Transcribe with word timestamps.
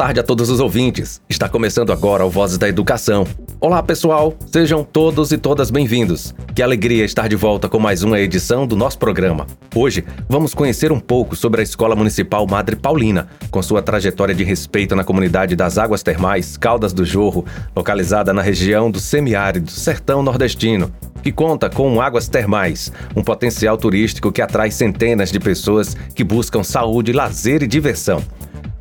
tarde 0.00 0.18
a 0.18 0.22
todos 0.22 0.48
os 0.48 0.60
ouvintes. 0.60 1.20
Está 1.28 1.46
começando 1.46 1.92
agora 1.92 2.24
o 2.24 2.30
Vozes 2.30 2.56
da 2.56 2.66
Educação. 2.66 3.26
Olá, 3.60 3.82
pessoal. 3.82 4.34
Sejam 4.50 4.82
todos 4.82 5.30
e 5.30 5.36
todas 5.36 5.70
bem-vindos. 5.70 6.34
Que 6.54 6.62
alegria 6.62 7.04
estar 7.04 7.28
de 7.28 7.36
volta 7.36 7.68
com 7.68 7.78
mais 7.78 8.02
uma 8.02 8.18
edição 8.18 8.66
do 8.66 8.74
nosso 8.74 8.98
programa. 8.98 9.46
Hoje 9.74 10.02
vamos 10.26 10.54
conhecer 10.54 10.90
um 10.90 10.98
pouco 10.98 11.36
sobre 11.36 11.60
a 11.60 11.62
Escola 11.62 11.94
Municipal 11.94 12.46
Madre 12.46 12.76
Paulina, 12.76 13.28
com 13.50 13.62
sua 13.62 13.82
trajetória 13.82 14.34
de 14.34 14.42
respeito 14.42 14.96
na 14.96 15.04
comunidade 15.04 15.54
das 15.54 15.76
Águas 15.76 16.02
Termais 16.02 16.56
Caldas 16.56 16.94
do 16.94 17.04
Jorro, 17.04 17.44
localizada 17.76 18.32
na 18.32 18.40
região 18.40 18.90
do 18.90 18.98
semiárido 18.98 19.70
Sertão 19.70 20.22
Nordestino, 20.22 20.90
que 21.22 21.30
conta 21.30 21.68
com 21.68 22.00
águas 22.00 22.26
termais, 22.26 22.90
um 23.14 23.22
potencial 23.22 23.76
turístico 23.76 24.32
que 24.32 24.40
atrai 24.40 24.70
centenas 24.70 25.30
de 25.30 25.38
pessoas 25.38 25.94
que 26.14 26.24
buscam 26.24 26.62
saúde, 26.62 27.12
lazer 27.12 27.62
e 27.62 27.66
diversão. 27.66 28.24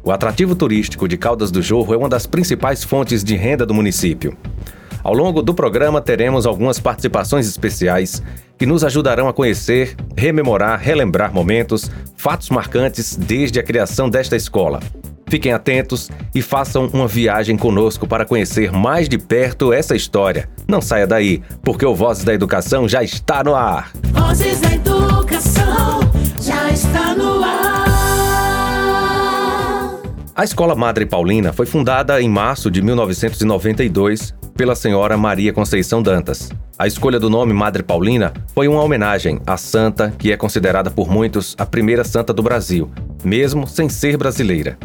O 0.04 0.12
atrativo 0.12 0.56
turístico 0.56 1.08
de 1.08 1.18
Caldas 1.18 1.52
do 1.52 1.62
Jorro 1.62 1.94
é 1.94 1.98
uma 1.98 2.10
das 2.10 2.26
principais 2.26 2.84
fontes 2.84 3.24
de 3.24 3.36
renda 3.36 3.66
do 3.66 3.74
município. 3.74 4.38
Ao 5.04 5.14
longo 5.14 5.42
do 5.42 5.54
programa 5.54 6.02
teremos 6.02 6.46
algumas 6.46 6.80
participações 6.80 7.48
especiais 7.48 8.22
que 8.58 8.66
nos 8.66 8.84
ajudarão 8.84 9.28
a 9.28 9.34
conhecer, 9.34 9.96
rememorar, 10.16 10.80
relembrar 10.80 11.34
momentos, 11.34 11.90
fatos 12.16 12.50
marcantes 12.50 13.16
desde 13.16 13.60
a 13.60 13.64
criação 13.64 14.10
desta 14.10 14.36
escola. 14.36 14.80
Fiquem 15.28 15.54
atentos 15.54 16.10
e 16.34 16.42
façam 16.42 16.88
uma 16.88 17.08
viagem 17.08 17.56
conosco 17.56 18.08
para 18.08 18.26
conhecer 18.26 18.72
mais 18.72 19.08
de 19.08 19.18
perto 19.18 19.72
essa 19.72 19.96
história. 19.96 20.50
Não 20.68 20.82
saia 20.82 21.06
daí, 21.06 21.42
porque 21.62 21.86
o 21.86 21.94
Vozes 21.94 22.24
da 22.24 22.34
Educação 22.34 22.90
já 22.90 23.04
está 23.04 23.44
no 23.44 23.54
ar. 23.54 23.92
Vozes 24.12 24.60
da 24.60 24.74
Educação 24.74 26.00
já 26.42 26.70
está 26.72 27.14
no 27.14 27.34
ar. 27.34 27.39
A 30.40 30.46
Escola 30.46 30.74
Madre 30.74 31.06
Paulina 31.06 31.52
foi 31.52 31.66
fundada 31.66 32.22
em 32.22 32.30
março 32.30 32.72
de 32.72 32.82
1992 32.82 34.34
pela 34.56 34.74
senhora 34.74 35.18
Maria 35.18 35.52
Conceição 35.52 36.02
Dantas. 36.02 36.50
A 36.78 36.88
escolha 36.88 37.20
do 37.20 37.30
nome 37.30 37.52
Madre 37.52 37.84
Paulina 37.84 38.32
foi 38.56 38.66
uma 38.70 38.82
homenagem 38.82 39.42
à 39.46 39.58
santa 39.58 40.14
que 40.18 40.32
é 40.32 40.38
considerada 40.38 40.90
por 40.90 41.10
muitos 41.10 41.58
a 41.58 41.66
primeira 41.66 42.06
santa 42.06 42.32
do 42.32 42.42
Brasil, 42.42 42.90
mesmo 43.22 43.68
sem 43.68 43.90
ser 43.90 44.16
brasileira. 44.16 44.78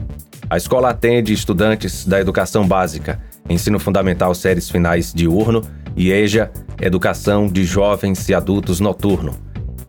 A 0.51 0.57
escola 0.57 0.91
atende 0.91 1.33
estudantes 1.33 2.05
da 2.05 2.21
educação 2.21 2.67
básica, 2.67 3.23
ensino 3.49 3.79
fundamental 3.79 4.35
séries 4.35 4.69
finais 4.69 5.15
diurno 5.15 5.63
e 5.95 6.11
EJA, 6.11 6.51
educação 6.83 7.47
de 7.47 7.65
jovens 7.65 8.29
e 8.29 8.35
adultos 8.35 8.81
noturno, 8.81 9.37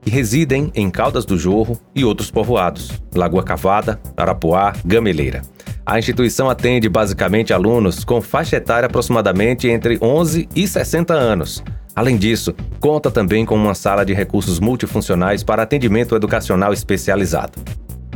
que 0.06 0.12
residem 0.12 0.72
em 0.76 0.92
Caldas 0.92 1.26
do 1.26 1.36
Jorro 1.36 1.82
e 1.96 2.06
outros 2.06 2.30
povoados, 2.30 2.92
Lagoa 3.16 3.42
Cavada, 3.42 4.00
Arapuá, 4.16 4.72
Gameleira. 4.86 5.42
A 5.84 5.98
instituição 5.98 6.48
atende 6.48 6.88
basicamente 6.88 7.52
alunos 7.52 8.06
com 8.06 8.22
faixa 8.22 8.58
etária 8.58 8.86
aproximadamente 8.86 9.68
entre 9.68 9.98
11 10.00 10.48
e 10.56 10.68
60 10.68 11.12
anos. 11.12 11.64
Além 11.96 12.18
disso, 12.18 12.54
conta 12.80 13.10
também 13.10 13.44
com 13.46 13.56
uma 13.56 13.74
sala 13.74 14.06
de 14.06 14.14
recursos 14.14 14.60
multifuncionais 14.60 15.44
para 15.44 15.64
atendimento 15.64 16.16
educacional 16.16 16.72
especializado. 16.72 17.58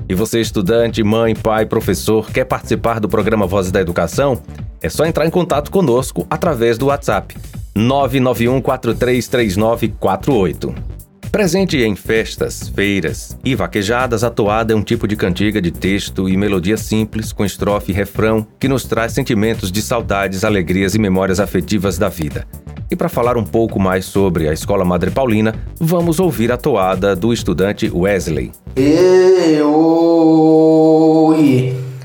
E 0.07 0.13
você, 0.13 0.39
estudante, 0.39 1.03
mãe, 1.03 1.35
pai, 1.35 1.65
professor, 1.65 2.29
quer 2.29 2.45
participar 2.45 2.99
do 2.99 3.09
programa 3.09 3.47
Vozes 3.47 3.71
da 3.71 3.81
Educação? 3.81 4.39
É 4.79 4.89
só 4.89 5.05
entrar 5.05 5.25
em 5.25 5.31
contato 5.31 5.71
conosco 5.71 6.27
através 6.29 6.77
do 6.77 6.85
WhatsApp 6.87 7.35
991 7.75 8.61
433948. 8.61 10.98
Presente 11.31 11.77
em 11.77 11.95
festas, 11.95 12.71
feiras 12.75 13.37
e 13.45 13.53
vaquejadas, 13.53 14.23
a 14.23 14.31
toada 14.31 14.73
é 14.73 14.75
um 14.75 14.81
tipo 14.81 15.07
de 15.07 15.15
cantiga 15.15 15.61
de 15.61 15.69
texto 15.69 16.27
e 16.27 16.35
melodia 16.35 16.75
simples, 16.75 17.31
com 17.31 17.45
estrofe 17.45 17.91
e 17.91 17.95
refrão, 17.95 18.47
que 18.59 18.67
nos 18.67 18.83
traz 18.83 19.11
sentimentos 19.11 19.71
de 19.71 19.79
saudades, 19.79 20.43
alegrias 20.43 20.95
e 20.95 20.99
memórias 20.99 21.39
afetivas 21.39 21.99
da 21.99 22.09
vida. 22.09 22.47
E 22.89 22.95
para 22.95 23.07
falar 23.07 23.37
um 23.37 23.43
pouco 23.43 23.79
mais 23.79 24.05
sobre 24.05 24.49
a 24.49 24.53
Escola 24.53 24.83
Madre 24.83 25.11
Paulina, 25.11 25.53
vamos 25.79 26.19
ouvir 26.19 26.51
a 26.51 26.57
toada 26.57 27.15
do 27.15 27.31
estudante 27.31 27.91
Wesley. 27.93 28.51
Eu 28.75 29.99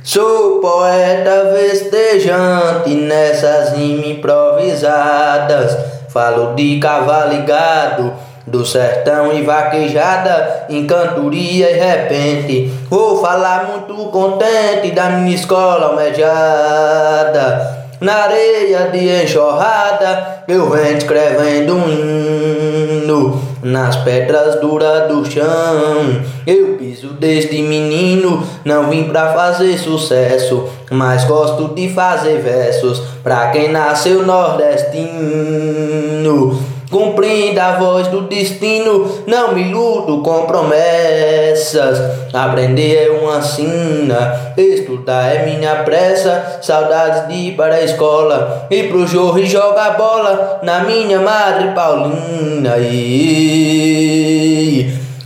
sou 0.02 0.60
poeta 0.60 1.50
festejante 1.56 2.94
nessas 2.94 3.72
improvisadas. 3.78 5.74
Falo 6.10 6.54
de 6.54 6.78
cavalo 6.78 7.32
e 7.32 7.42
gado 7.46 8.12
do 8.46 8.64
sertão 8.64 9.32
e 9.32 9.42
vaquejada, 9.42 10.66
em 10.68 10.86
cantoria 10.86 11.68
e 11.70 11.78
repente. 11.78 12.70
Vou 12.90 13.20
falar 13.20 13.72
muito 13.72 13.94
contente 14.10 14.92
da 14.92 15.10
minha 15.10 15.34
escola 15.34 15.86
almejada. 15.86 17.84
Na 18.00 18.24
areia 18.24 18.90
de 18.90 19.22
enxurrada, 19.22 20.42
eu 20.46 20.68
venho 20.68 20.98
escrevendo 20.98 21.74
um 21.74 21.88
hino. 21.88 23.42
Nas 23.62 23.96
pedras 23.96 24.60
duras 24.60 25.08
do 25.08 25.24
chão, 25.24 26.22
eu 26.46 26.76
piso 26.76 27.14
desde 27.14 27.62
menino. 27.62 28.46
Não 28.62 28.90
vim 28.90 29.04
pra 29.04 29.32
fazer 29.32 29.78
sucesso, 29.78 30.68
mas 30.90 31.24
gosto 31.24 31.72
de 31.74 31.88
fazer 31.88 32.42
versos. 32.42 33.00
Pra 33.22 33.48
quem 33.48 33.72
nasceu 33.72 34.26
nordestino. 34.26 36.73
Cumprindo 36.94 37.60
a 37.60 37.72
voz 37.72 38.06
do 38.06 38.20
destino, 38.28 39.10
não 39.26 39.52
me 39.52 39.64
luto 39.64 40.22
com 40.22 40.46
promessas. 40.46 41.98
Aprender 42.32 43.08
é 43.08 43.10
uma 43.10 43.42
sina, 43.42 44.54
estudar 44.56 45.34
é 45.34 45.44
minha 45.44 45.82
pressa. 45.82 46.60
Saudades 46.62 47.26
de 47.26 47.34
ir 47.34 47.56
para 47.56 47.74
a 47.74 47.82
escola, 47.82 48.68
ir 48.70 48.90
pro 48.90 49.08
jorro 49.08 49.40
e 49.40 49.46
jogar 49.46 49.96
bola 49.96 50.60
na 50.62 50.84
minha 50.84 51.18
madre 51.18 51.72
Paulina. 51.74 52.76
E 52.78 53.74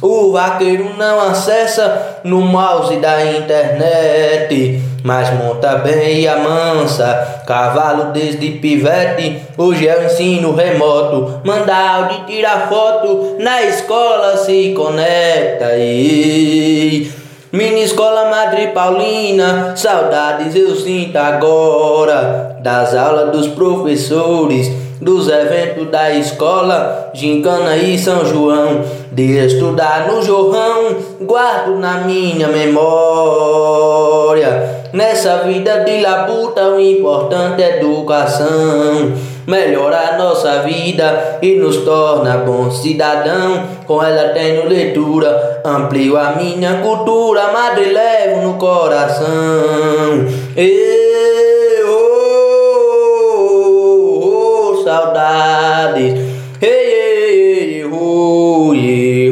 o 0.00 0.32
vaqueiro 0.32 0.96
não 0.96 1.20
acessa 1.20 2.20
no 2.24 2.40
mouse 2.40 2.96
da 2.96 3.26
internet, 3.26 4.80
mas 5.08 5.32
monta 5.32 5.76
bem 5.76 6.20
e 6.20 6.28
amansa. 6.28 7.40
Cavalo 7.46 8.12
desde 8.12 8.50
pivete, 8.50 9.40
hoje 9.56 9.88
é 9.88 10.00
o 10.00 10.04
ensino 10.04 10.54
remoto. 10.54 11.40
Manda 11.42 11.74
áudio 11.74 12.18
e 12.18 12.24
tira 12.30 12.66
foto, 12.68 13.36
na 13.38 13.62
escola 13.62 14.36
se 14.36 14.74
conecta. 14.76 15.70
E 15.78 17.10
Mini 17.50 17.84
escola 17.84 18.28
Madre 18.28 18.66
Paulina, 18.66 19.72
saudades 19.74 20.54
eu 20.54 20.76
sinto 20.76 21.16
agora 21.16 22.58
das 22.62 22.94
aulas 22.94 23.32
dos 23.32 23.48
professores 23.48 24.70
dos 25.00 25.28
eventos 25.28 25.88
da 25.90 26.12
escola, 26.12 27.10
Gincana 27.14 27.76
e 27.76 27.96
São 27.98 28.26
João, 28.26 28.82
de 29.12 29.38
estudar 29.46 30.08
no 30.08 30.20
jorrão, 30.22 30.96
guardo 31.22 31.78
na 31.78 32.00
minha 32.00 32.48
memória. 32.48 33.68
Nessa 34.92 35.38
vida 35.38 35.84
de 35.84 36.00
labuta, 36.00 36.68
o 36.68 36.80
importante 36.80 37.62
é 37.62 37.76
educação. 37.76 39.12
Melhora 39.46 40.14
a 40.14 40.18
nossa 40.18 40.62
vida 40.62 41.38
e 41.42 41.56
nos 41.56 41.78
torna 41.78 42.38
bom 42.38 42.70
cidadão. 42.70 43.64
Com 43.86 44.02
ela 44.02 44.30
tenho 44.30 44.66
leitura, 44.66 45.60
amplio 45.64 46.16
a 46.16 46.32
minha 46.32 46.80
cultura, 46.82 47.52
madre 47.52 47.86
levo 47.86 48.46
no 48.46 48.54
coração. 48.54 49.26
E, 50.56 51.82
oh, 51.86 52.30
oh, 54.22 54.84
saudades. 54.84 56.14
Ei, 56.62 57.80
ei, 57.80 57.84
oi. 57.84 59.30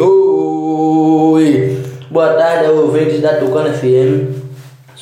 Boa 2.16 2.28
tarde, 2.28 2.70
ouvintes 2.70 3.20
da 3.20 3.34
Tucana 3.34 3.74
FM. 3.74 4.15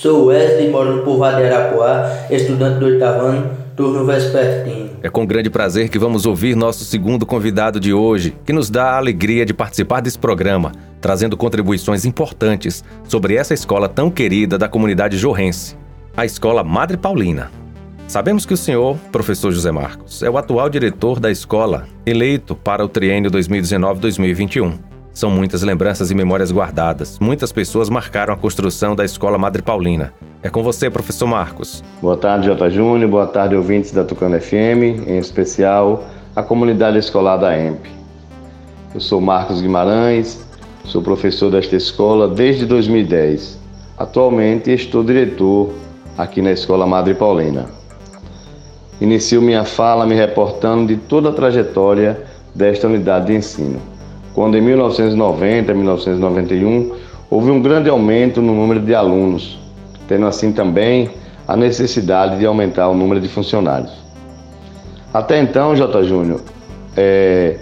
Sou 0.05 0.27
Wesley, 0.27 0.69
moro 0.69 0.97
no 0.97 1.03
povoado 1.03 1.39
de 1.39 1.45
Arapuá, 1.45 2.27
estudante 2.29 2.79
do 2.79 2.85
oitavo 2.85 3.25
ano, 3.25 3.51
turno 3.75 4.05
vespertino. 4.05 4.91
É 5.03 5.09
com 5.09 5.25
grande 5.25 5.49
prazer 5.49 5.89
que 5.89 5.99
vamos 5.99 6.27
ouvir 6.27 6.55
nosso 6.55 6.85
segundo 6.85 7.25
convidado 7.25 7.81
de 7.81 7.95
hoje, 7.95 8.37
que 8.45 8.53
nos 8.53 8.69
dá 8.69 8.91
a 8.91 8.97
alegria 8.99 9.47
de 9.47 9.55
participar 9.55 10.03
desse 10.03 10.19
programa, 10.19 10.73
trazendo 11.01 11.39
contribuições 11.39 12.05
importantes 12.05 12.85
sobre 13.09 13.37
essa 13.37 13.55
escola 13.55 13.89
tão 13.89 14.11
querida 14.11 14.59
da 14.59 14.69
comunidade 14.69 15.17
jorrense, 15.17 15.75
a 16.15 16.27
Escola 16.27 16.63
Madre 16.63 16.99
Paulina. 16.99 17.51
Sabemos 18.07 18.45
que 18.45 18.53
o 18.53 18.59
senhor, 18.59 18.99
professor 19.11 19.53
José 19.53 19.73
Marcos, 19.73 20.23
é 20.23 20.29
o 20.29 20.37
atual 20.37 20.69
diretor 20.69 21.19
da 21.19 21.31
escola, 21.31 21.87
eleito 22.05 22.55
para 22.55 22.85
o 22.85 22.89
triênio 22.91 23.31
2019-2021. 23.31 24.94
São 25.15 25.31
muitas 25.31 25.63
lembranças 25.63 26.11
e 26.11 26.15
memórias 26.15 26.51
guardadas. 26.51 27.21
Muitas 27.21 27.53
pessoas 27.53 27.89
marcaram 27.89 28.35
a 28.35 28.37
construção 28.37 28.97
da 28.97 29.05
Escola 29.05 29.39
Madre 29.39 29.63
Paulina. 29.63 30.13
É 30.43 30.51
com 30.51 30.61
você, 30.61 30.91
professor 30.91 31.29
Marcos. 31.29 31.85
Boa 32.03 32.17
tarde, 32.17 32.47
Jota 32.47 32.69
Júnior. 32.69 33.09
Boa 33.09 33.27
tarde, 33.29 33.55
ouvintes 33.55 33.93
da 33.93 34.03
Tucano 34.03 34.41
FM, 34.41 35.07
em 35.07 35.17
especial 35.19 36.05
a 36.35 36.43
comunidade 36.43 36.99
escolar 36.99 37.37
da 37.37 37.57
EMP. 37.57 37.87
Eu 38.93 39.01
sou 39.01 39.21
Marcos 39.21 39.63
Guimarães, 39.63 40.45
sou 40.85 41.01
professor 41.01 41.49
desta 41.49 41.77
escola 41.77 42.27
desde 42.27 42.67
2010. 42.67 43.57
Atualmente 43.97 44.73
estou 44.73 45.05
diretor 45.05 45.73
aqui 46.19 46.43
na 46.43 46.51
Escola 46.51 46.89
Madre 46.89 47.15
Paulina. 47.15 47.67
Inicio 49.01 49.41
minha 49.41 49.65
fala 49.65 50.07
me 50.07 50.17
reportando 50.17 50.89
de 50.89 50.97
toda 50.97 51.29
a 51.29 51.33
trajetória 51.33 52.21
desta 52.53 52.89
unidade 52.89 53.27
de 53.27 53.35
ensino, 53.35 53.81
quando 54.35 54.57
em 54.57 54.61
1990 54.61 55.71
e 55.71 55.75
1991 55.75 56.93
houve 57.31 57.51
um 57.51 57.63
grande 57.63 57.89
aumento 57.89 58.43
no 58.43 58.55
número 58.55 58.81
de 58.81 58.95
alunos, 58.95 59.59
tendo 60.09 60.27
assim 60.27 60.53
também 60.53 61.11
a 61.47 61.57
necessidade 61.57 62.39
de 62.39 62.47
aumentar 62.47 62.89
o 62.89 62.95
número 62.95 63.21
de 63.21 63.29
funcionários. 63.29 63.93
Até 65.13 65.41
então, 65.41 65.77
J. 65.77 66.03
Júnior, 66.05 66.41
é, 66.97 67.57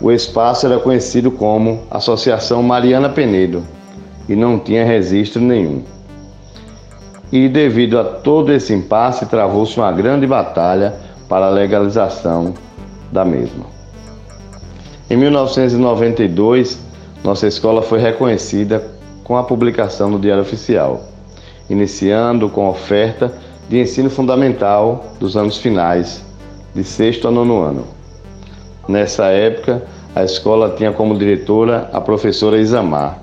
o 0.00 0.10
espaço 0.10 0.66
era 0.66 0.78
conhecido 0.78 1.30
como 1.30 1.80
Associação 1.90 2.62
Mariana 2.62 3.08
Penedo 3.08 3.62
e 4.28 4.34
não 4.34 4.58
tinha 4.58 4.84
registro 4.84 5.42
nenhum. 5.42 5.82
E 7.30 7.48
devido 7.48 7.98
a 7.98 8.04
todo 8.04 8.52
esse 8.52 8.72
impasse, 8.72 9.26
travou-se 9.26 9.76
uma 9.76 9.92
grande 9.92 10.26
batalha 10.26 10.94
para 11.28 11.46
a 11.46 11.50
legalização 11.50 12.54
da 13.12 13.24
mesma. 13.24 13.77
Em 15.10 15.16
1992, 15.16 16.78
nossa 17.24 17.46
escola 17.46 17.80
foi 17.80 17.98
reconhecida 17.98 18.84
com 19.24 19.38
a 19.38 19.42
publicação 19.42 20.10
no 20.10 20.18
Diário 20.18 20.42
Oficial, 20.42 21.02
iniciando 21.70 22.50
com 22.50 22.66
a 22.66 22.70
oferta 22.70 23.32
de 23.70 23.80
ensino 23.80 24.10
fundamental 24.10 25.14
dos 25.18 25.34
anos 25.34 25.56
finais, 25.56 26.22
de 26.74 26.84
sexto 26.84 27.26
a 27.26 27.30
nono 27.30 27.62
ano. 27.62 27.86
Nessa 28.86 29.28
época, 29.28 29.82
a 30.14 30.24
escola 30.24 30.74
tinha 30.76 30.92
como 30.92 31.16
diretora 31.16 31.88
a 31.90 32.02
professora 32.02 32.58
Isamar. 32.58 33.18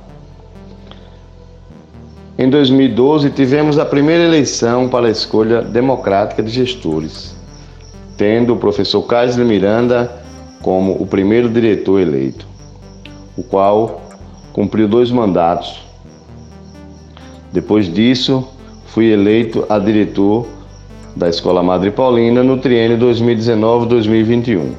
Em 2.35 2.49
2012, 2.49 3.29
tivemos 3.29 3.77
a 3.77 3.85
primeira 3.85 4.23
eleição 4.23 4.89
para 4.89 5.05
a 5.05 5.11
escolha 5.11 5.61
democrática 5.61 6.41
de 6.41 6.49
gestores, 6.49 7.35
tendo 8.17 8.53
o 8.53 8.57
professor 8.57 9.03
Carlos 9.03 9.37
Miranda 9.37 10.24
como 10.61 10.93
o 10.93 11.05
primeiro 11.05 11.49
diretor 11.49 11.99
eleito, 11.99 12.47
o 13.37 13.43
qual 13.43 14.01
cumpriu 14.53 14.87
dois 14.87 15.11
mandatos. 15.11 15.81
Depois 17.51 17.91
disso, 17.93 18.47
fui 18.87 19.11
eleito 19.11 19.65
a 19.69 19.79
diretor 19.79 20.47
da 21.15 21.29
Escola 21.29 21.63
Madre 21.63 21.91
Paulina 21.91 22.43
no 22.43 22.57
triênio 22.57 22.97
2019-2021. 22.97 24.71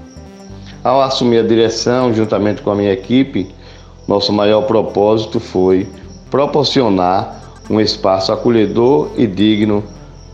Ao 0.85 1.01
assumir 1.01 1.39
a 1.39 1.47
direção, 1.47 2.13
juntamente 2.13 2.63
com 2.63 2.71
a 2.71 2.75
minha 2.75 2.93
equipe, 2.93 3.51
nosso 4.07 4.33
maior 4.33 4.63
propósito 4.63 5.41
foi 5.41 5.89
proporcionar 6.31 7.41
um 7.69 7.81
espaço 7.81 8.33
acolhedor 8.33 9.11
e 9.17 9.27
digno 9.27 9.83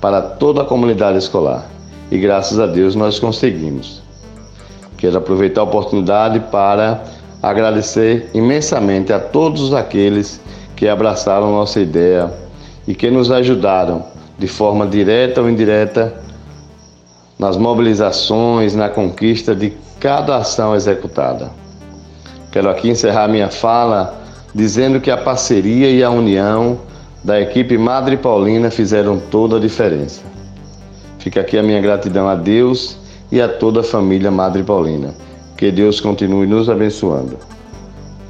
para 0.00 0.20
toda 0.20 0.62
a 0.62 0.64
comunidade 0.64 1.18
escolar. 1.18 1.70
E 2.10 2.18
graças 2.18 2.58
a 2.58 2.66
Deus 2.66 2.94
nós 2.94 3.18
conseguimos. 3.18 4.01
Quero 5.02 5.18
aproveitar 5.18 5.62
a 5.62 5.64
oportunidade 5.64 6.38
para 6.38 7.02
agradecer 7.42 8.30
imensamente 8.32 9.12
a 9.12 9.18
todos 9.18 9.74
aqueles 9.74 10.40
que 10.76 10.86
abraçaram 10.86 11.50
nossa 11.50 11.80
ideia 11.80 12.32
e 12.86 12.94
que 12.94 13.10
nos 13.10 13.32
ajudaram 13.32 14.04
de 14.38 14.46
forma 14.46 14.86
direta 14.86 15.40
ou 15.40 15.50
indireta 15.50 16.14
nas 17.36 17.56
mobilizações, 17.56 18.76
na 18.76 18.88
conquista 18.88 19.56
de 19.56 19.72
cada 19.98 20.36
ação 20.36 20.72
executada. 20.72 21.50
Quero 22.52 22.70
aqui 22.70 22.88
encerrar 22.88 23.26
minha 23.26 23.50
fala 23.50 24.22
dizendo 24.54 25.00
que 25.00 25.10
a 25.10 25.16
parceria 25.16 25.90
e 25.90 26.00
a 26.04 26.10
união 26.10 26.78
da 27.24 27.40
equipe 27.40 27.76
Madre 27.76 28.16
Paulina 28.16 28.70
fizeram 28.70 29.18
toda 29.18 29.56
a 29.56 29.60
diferença. 29.60 30.22
Fica 31.18 31.40
aqui 31.40 31.58
a 31.58 31.62
minha 31.62 31.80
gratidão 31.80 32.28
a 32.28 32.36
Deus 32.36 33.01
e 33.32 33.40
a 33.40 33.48
toda 33.48 33.80
a 33.80 33.82
família 33.82 34.30
Madre 34.30 34.62
Paulina. 34.62 35.14
Que 35.56 35.72
Deus 35.72 36.00
continue 36.00 36.46
nos 36.46 36.68
abençoando. 36.68 37.38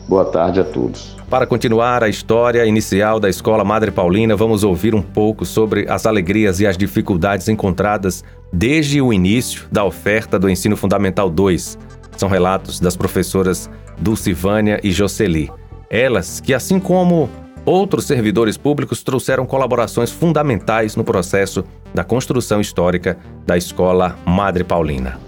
Boa 0.08 0.24
tarde 0.24 0.60
a 0.60 0.64
todos. 0.64 1.16
Para 1.28 1.46
continuar 1.46 2.04
a 2.04 2.08
história 2.08 2.64
inicial 2.66 3.18
da 3.18 3.28
Escola 3.28 3.64
Madre 3.64 3.90
Paulina, 3.90 4.36
vamos 4.36 4.62
ouvir 4.62 4.94
um 4.94 5.02
pouco 5.02 5.44
sobre 5.44 5.90
as 5.90 6.06
alegrias 6.06 6.60
e 6.60 6.66
as 6.66 6.76
dificuldades 6.76 7.48
encontradas 7.48 8.22
desde 8.52 9.00
o 9.00 9.12
início 9.12 9.64
da 9.72 9.82
oferta 9.84 10.38
do 10.38 10.48
Ensino 10.48 10.76
Fundamental 10.76 11.28
2. 11.30 11.78
São 12.16 12.28
relatos 12.28 12.78
das 12.78 12.96
professoras 12.96 13.68
Dulcivânia 13.98 14.78
e 14.84 14.92
Jocely. 14.92 15.50
Elas 15.88 16.38
que, 16.38 16.52
assim 16.54 16.78
como 16.78 17.28
outros 17.64 18.04
servidores 18.04 18.56
públicos, 18.56 19.02
trouxeram 19.02 19.46
colaborações 19.46 20.10
fundamentais 20.10 20.96
no 20.96 21.04
processo 21.04 21.64
da 21.94 22.04
construção 22.04 22.60
histórica 22.60 23.18
da 23.46 23.56
Escola 23.56 24.16
Madre 24.24 24.64
Paulina. 24.64 25.18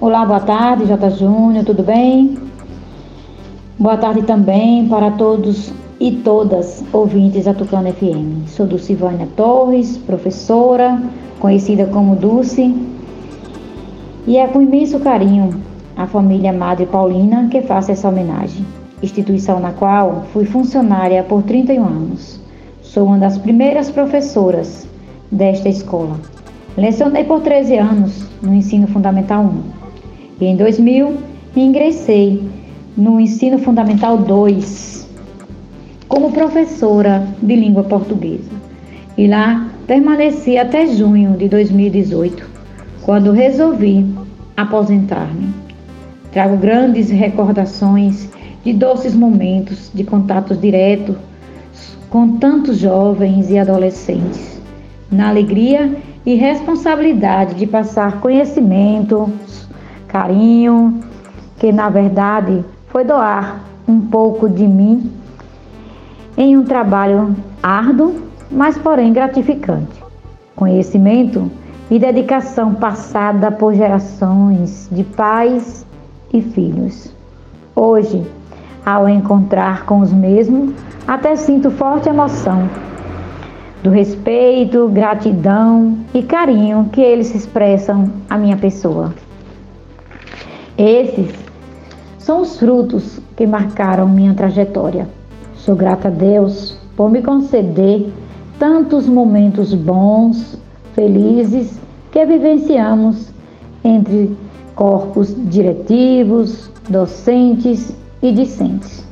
Olá, 0.00 0.24
boa 0.24 0.40
tarde, 0.40 0.86
J. 0.86 1.10
Júnior, 1.10 1.64
tudo 1.64 1.82
bem? 1.82 2.38
Boa 3.78 3.96
tarde 3.96 4.22
também 4.22 4.88
para 4.88 5.10
todos 5.12 5.72
e 6.00 6.12
todas 6.12 6.84
ouvintes 6.92 7.44
da 7.44 7.54
Tucano 7.54 7.92
FM. 7.92 8.48
Sou 8.48 8.66
Dulcivânia 8.66 9.28
Torres, 9.36 9.96
professora, 9.98 11.02
conhecida 11.40 11.86
como 11.86 12.16
Dulce, 12.16 12.74
e 14.26 14.36
é 14.36 14.46
com 14.46 14.60
imenso 14.60 14.98
carinho 15.00 15.62
a 15.96 16.06
família 16.06 16.52
Madre 16.52 16.86
Paulina 16.86 17.48
que 17.50 17.62
faço 17.62 17.92
essa 17.92 18.08
homenagem, 18.08 18.64
instituição 19.02 19.60
na 19.60 19.72
qual 19.72 20.24
fui 20.32 20.44
funcionária 20.44 21.22
por 21.22 21.42
31 21.42 21.84
anos. 21.84 22.40
Sou 22.82 23.06
uma 23.06 23.18
das 23.18 23.36
primeiras 23.38 23.90
professoras 23.90 24.86
desta 25.30 25.68
escola. 25.68 26.18
Lecionei 26.76 27.24
por 27.24 27.40
13 27.40 27.76
anos 27.78 28.26
no 28.42 28.54
ensino 28.54 28.86
fundamental 28.86 29.44
1 29.44 29.62
e 30.40 30.46
em 30.46 30.56
2000 30.56 31.16
ingressei 31.56 32.48
no 32.96 33.18
ensino 33.18 33.58
fundamental 33.58 34.18
2 34.18 35.06
como 36.08 36.32
professora 36.32 37.26
de 37.42 37.56
língua 37.56 37.84
portuguesa. 37.84 38.50
E 39.16 39.26
lá 39.26 39.68
permaneci 39.86 40.58
até 40.58 40.86
junho 40.86 41.36
de 41.36 41.48
2018, 41.48 42.46
quando 43.02 43.32
resolvi 43.32 44.06
aposentar-me. 44.56 45.48
Trago 46.32 46.56
grandes 46.56 47.10
recordações 47.10 48.28
de 48.66 48.72
doces 48.72 49.14
momentos 49.14 49.92
de 49.94 50.02
contatos 50.02 50.60
diretos 50.60 51.14
com 52.10 52.36
tantos 52.36 52.78
jovens 52.78 53.48
e 53.48 53.56
adolescentes, 53.56 54.60
na 55.08 55.28
alegria 55.28 55.96
e 56.24 56.34
responsabilidade 56.34 57.54
de 57.54 57.64
passar 57.64 58.20
conhecimento, 58.20 59.32
carinho, 60.08 60.98
que 61.60 61.70
na 61.70 61.88
verdade 61.88 62.64
foi 62.88 63.04
doar 63.04 63.60
um 63.86 64.00
pouco 64.00 64.48
de 64.48 64.66
mim 64.66 65.12
em 66.36 66.56
um 66.56 66.64
trabalho 66.64 67.36
árduo, 67.62 68.16
mas 68.50 68.76
porém 68.76 69.12
gratificante. 69.12 70.02
Conhecimento 70.56 71.48
e 71.88 72.00
dedicação 72.00 72.74
passada 72.74 73.48
por 73.52 73.74
gerações 73.74 74.88
de 74.90 75.04
pais 75.04 75.86
e 76.32 76.42
filhos. 76.42 77.14
Hoje, 77.76 78.26
ao 78.86 79.08
encontrar 79.08 79.84
com 79.84 79.98
os 79.98 80.12
mesmos, 80.12 80.72
até 81.08 81.34
sinto 81.34 81.72
forte 81.72 82.08
emoção 82.08 82.70
do 83.82 83.90
respeito, 83.90 84.88
gratidão 84.88 85.98
e 86.14 86.22
carinho 86.22 86.88
que 86.92 87.00
eles 87.00 87.34
expressam 87.34 88.10
à 88.30 88.38
minha 88.38 88.56
pessoa. 88.56 89.12
Esses 90.78 91.34
são 92.18 92.42
os 92.42 92.58
frutos 92.58 93.20
que 93.36 93.46
marcaram 93.46 94.08
minha 94.08 94.34
trajetória. 94.34 95.08
Sou 95.54 95.74
grata 95.74 96.08
a 96.08 96.10
Deus 96.10 96.78
por 96.96 97.10
me 97.10 97.22
conceder 97.22 98.08
tantos 98.58 99.08
momentos 99.08 99.74
bons, 99.74 100.58
felizes 100.94 101.78
que 102.10 102.24
vivenciamos 102.24 103.32
entre 103.84 104.36
corpos 104.74 105.34
diretivos, 105.48 106.70
docentes 106.88 107.94
e 108.22 108.32
discentes. 108.32 109.06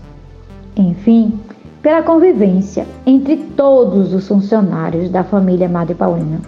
Enfim, 0.77 1.39
pela 1.83 2.03
convivência 2.03 2.87
entre 3.07 3.37
todos 3.37 4.13
os 4.13 4.27
funcionários 4.27 5.11
da 5.11 5.23
família 5.23 5.69
Madre 5.69 5.95
Paulina. 5.95 6.41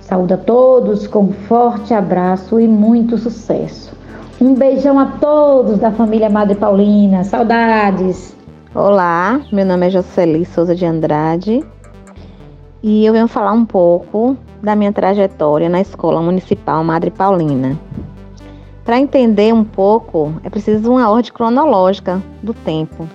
Saúde 0.00 0.34
a 0.34 0.38
todos 0.38 1.06
com 1.06 1.24
um 1.24 1.32
forte 1.32 1.94
abraço 1.94 2.58
e 2.58 2.66
muito 2.66 3.16
sucesso. 3.18 3.94
Um 4.40 4.54
beijão 4.54 4.98
a 4.98 5.06
todos 5.06 5.78
da 5.78 5.92
família 5.92 6.28
Madre 6.28 6.56
Paulina. 6.56 7.24
Saudades! 7.24 8.34
Olá, 8.74 9.40
meu 9.52 9.66
nome 9.66 9.86
é 9.86 9.90
Jocely 9.90 10.46
Souza 10.46 10.74
de 10.74 10.86
Andrade 10.86 11.62
e 12.82 13.04
eu 13.06 13.12
venho 13.12 13.28
falar 13.28 13.52
um 13.52 13.64
pouco 13.64 14.36
da 14.62 14.74
minha 14.74 14.92
trajetória 14.92 15.68
na 15.68 15.80
Escola 15.80 16.22
Municipal 16.22 16.82
Madre 16.82 17.10
Paulina. 17.10 17.78
Para 18.84 18.98
entender 18.98 19.54
um 19.54 19.62
pouco, 19.62 20.34
é 20.42 20.50
preciso 20.50 20.90
uma 20.90 21.08
ordem 21.08 21.32
cronológica 21.32 22.20
do 22.42 22.52
tempo. 22.52 23.08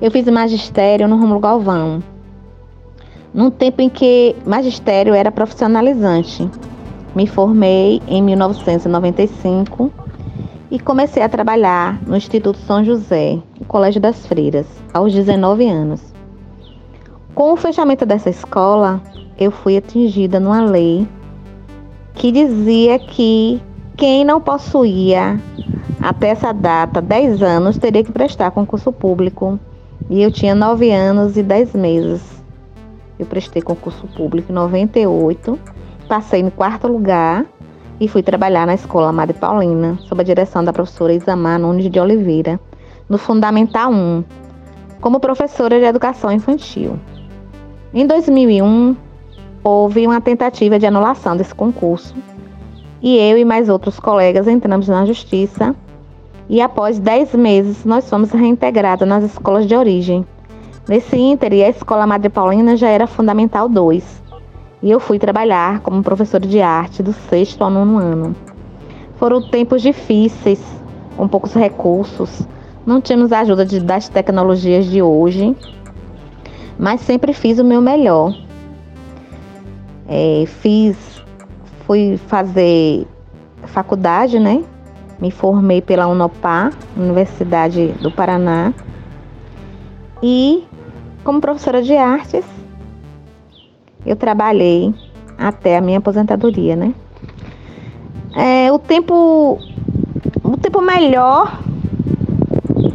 Eu 0.00 0.10
fiz 0.10 0.26
magistério 0.26 1.06
no 1.06 1.16
Romulo 1.16 1.40
Galvão. 1.40 2.02
num 3.32 3.50
tempo 3.50 3.82
em 3.82 3.88
que 3.88 4.34
magistério 4.46 5.12
era 5.12 5.30
profissionalizante. 5.30 6.48
Me 7.14 7.26
formei 7.26 8.00
em 8.06 8.22
1995 8.22 9.92
e 10.70 10.78
comecei 10.78 11.22
a 11.22 11.28
trabalhar 11.28 12.00
no 12.06 12.16
Instituto 12.16 12.58
São 12.60 12.84
José, 12.84 13.38
o 13.60 13.64
Colégio 13.64 14.00
das 14.00 14.24
Freiras, 14.26 14.66
aos 14.92 15.12
19 15.12 15.68
anos. 15.68 16.00
Com 17.34 17.52
o 17.52 17.56
fechamento 17.56 18.06
dessa 18.06 18.30
escola, 18.30 19.02
eu 19.38 19.50
fui 19.50 19.76
atingida 19.76 20.38
numa 20.38 20.64
lei 20.64 21.06
que 22.14 22.30
dizia 22.30 22.98
que 22.98 23.60
quem 23.96 24.24
não 24.24 24.40
possuía 24.40 25.40
até 26.00 26.28
essa 26.28 26.52
data 26.52 27.00
10 27.00 27.42
anos 27.42 27.78
teria 27.78 28.02
que 28.02 28.12
prestar 28.12 28.50
concurso 28.50 28.92
público. 28.92 29.58
E 30.10 30.22
eu 30.22 30.30
tinha 30.30 30.54
9 30.54 30.90
anos 30.90 31.36
e 31.36 31.42
10 31.42 31.74
meses. 31.74 32.42
Eu 33.18 33.26
prestei 33.26 33.62
concurso 33.62 34.06
público 34.08 34.50
em 34.50 34.54
98, 34.54 35.58
passei 36.08 36.40
em 36.40 36.50
quarto 36.50 36.88
lugar 36.88 37.46
e 38.00 38.08
fui 38.08 38.22
trabalhar 38.22 38.66
na 38.66 38.74
Escola 38.74 39.12
Madre 39.12 39.38
Paulina, 39.38 39.96
sob 40.02 40.20
a 40.20 40.24
direção 40.24 40.64
da 40.64 40.72
professora 40.72 41.14
Isamar 41.14 41.60
Nunes 41.60 41.88
de 41.88 42.00
Oliveira, 42.00 42.58
no 43.08 43.16
Fundamental 43.16 43.92
1, 43.92 44.24
como 45.00 45.20
professora 45.20 45.78
de 45.78 45.84
educação 45.84 46.32
infantil. 46.32 46.98
Em 47.94 48.04
2001, 48.04 48.96
houve 49.62 50.06
uma 50.06 50.20
tentativa 50.20 50.78
de 50.78 50.86
anulação 50.86 51.36
desse 51.36 51.54
concurso 51.54 52.14
e 53.04 53.18
eu 53.18 53.36
e 53.36 53.44
mais 53.44 53.68
outros 53.68 54.00
colegas 54.00 54.48
entramos 54.48 54.88
na 54.88 55.04
justiça 55.04 55.76
e 56.48 56.62
após 56.62 56.98
10 56.98 57.34
meses 57.34 57.84
nós 57.84 58.08
fomos 58.08 58.30
reintegrados 58.30 59.06
nas 59.06 59.22
escolas 59.22 59.66
de 59.66 59.76
origem. 59.76 60.26
Nesse 60.88 61.14
ínter, 61.14 61.52
a 61.52 61.68
Escola 61.68 62.06
Madre 62.06 62.30
Paulina 62.30 62.78
já 62.78 62.88
era 62.88 63.06
Fundamental 63.06 63.68
2 63.68 64.22
e 64.82 64.90
eu 64.90 64.98
fui 64.98 65.18
trabalhar 65.18 65.80
como 65.80 66.02
professora 66.02 66.46
de 66.46 66.62
arte 66.62 67.02
do 67.02 67.12
sexto 67.12 67.62
ao 67.62 67.70
nono 67.70 67.98
ano. 67.98 68.34
Foram 69.18 69.42
tempos 69.50 69.82
difíceis, 69.82 70.62
com 71.14 71.28
poucos 71.28 71.52
recursos, 71.52 72.48
não 72.86 73.02
tínhamos 73.02 73.32
a 73.32 73.40
ajuda 73.40 73.66
de, 73.66 73.80
das 73.80 74.08
tecnologias 74.08 74.86
de 74.86 75.02
hoje, 75.02 75.54
mas 76.78 77.02
sempre 77.02 77.34
fiz 77.34 77.58
o 77.58 77.64
meu 77.64 77.82
melhor. 77.82 78.34
É, 80.08 80.44
fiz, 80.46 81.13
fui 81.86 82.18
fazer 82.28 83.06
faculdade, 83.66 84.38
né? 84.38 84.62
Me 85.20 85.30
formei 85.30 85.80
pela 85.80 86.06
Unopar, 86.06 86.72
Universidade 86.96 87.88
do 88.00 88.10
Paraná, 88.10 88.72
e 90.22 90.64
como 91.22 91.40
professora 91.40 91.82
de 91.82 91.96
artes, 91.96 92.44
eu 94.04 94.16
trabalhei 94.16 94.94
até 95.38 95.76
a 95.76 95.80
minha 95.80 95.98
aposentadoria, 95.98 96.76
né? 96.76 96.94
É, 98.36 98.72
o 98.72 98.78
tempo, 98.78 99.58
o 100.42 100.56
tempo 100.56 100.80
melhor 100.80 101.60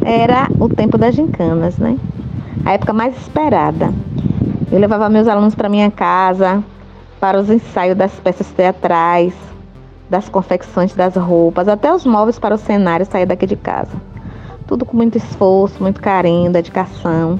era 0.04 0.48
o 0.58 0.68
tempo 0.68 0.98
das 0.98 1.14
gincanas, 1.14 1.78
né? 1.78 1.96
A 2.64 2.72
época 2.72 2.92
mais 2.92 3.16
esperada. 3.16 3.92
Eu 4.70 4.78
levava 4.78 5.08
meus 5.08 5.26
alunos 5.26 5.54
para 5.54 5.68
minha 5.68 5.90
casa 5.90 6.62
para 7.20 7.38
os 7.38 7.50
ensaios 7.50 7.96
das 7.96 8.12
peças 8.14 8.46
teatrais, 8.48 9.34
das 10.08 10.28
confecções 10.28 10.94
das 10.94 11.14
roupas, 11.14 11.68
até 11.68 11.94
os 11.94 12.06
móveis 12.06 12.38
para 12.38 12.54
o 12.54 12.58
cenário 12.58 13.06
sair 13.06 13.26
daqui 13.26 13.46
de 13.46 13.56
casa. 13.56 13.92
Tudo 14.66 14.84
com 14.84 14.96
muito 14.96 15.18
esforço, 15.18 15.82
muito 15.82 16.00
carinho, 16.00 16.50
dedicação. 16.50 17.38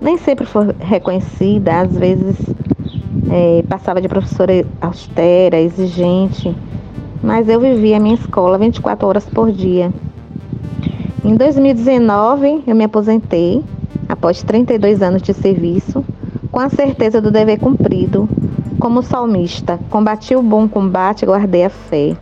Nem 0.00 0.18
sempre 0.18 0.44
foi 0.44 0.74
reconhecida, 0.78 1.80
às 1.80 1.96
vezes 1.96 2.36
é, 3.30 3.64
passava 3.68 4.00
de 4.00 4.08
professora 4.08 4.64
austera, 4.80 5.58
exigente, 5.58 6.54
mas 7.22 7.48
eu 7.48 7.58
vivia 7.58 7.96
a 7.96 8.00
minha 8.00 8.14
escola 8.14 8.58
24 8.58 9.08
horas 9.08 9.24
por 9.24 9.50
dia. 9.50 9.92
Em 11.24 11.34
2019, 11.34 12.64
eu 12.66 12.76
me 12.76 12.84
aposentei, 12.84 13.64
após 14.08 14.42
32 14.42 15.02
anos 15.02 15.22
de 15.22 15.32
serviço, 15.32 16.04
com 16.52 16.60
a 16.60 16.68
certeza 16.68 17.20
do 17.20 17.30
dever 17.30 17.58
cumprido. 17.58 18.28
Como 18.78 19.02
salmista, 19.02 19.78
combati 19.88 20.36
o 20.36 20.42
bom 20.42 20.68
combate 20.68 21.22
e 21.22 21.26
guardei 21.26 21.64
a 21.64 21.70
fé. 21.70 22.16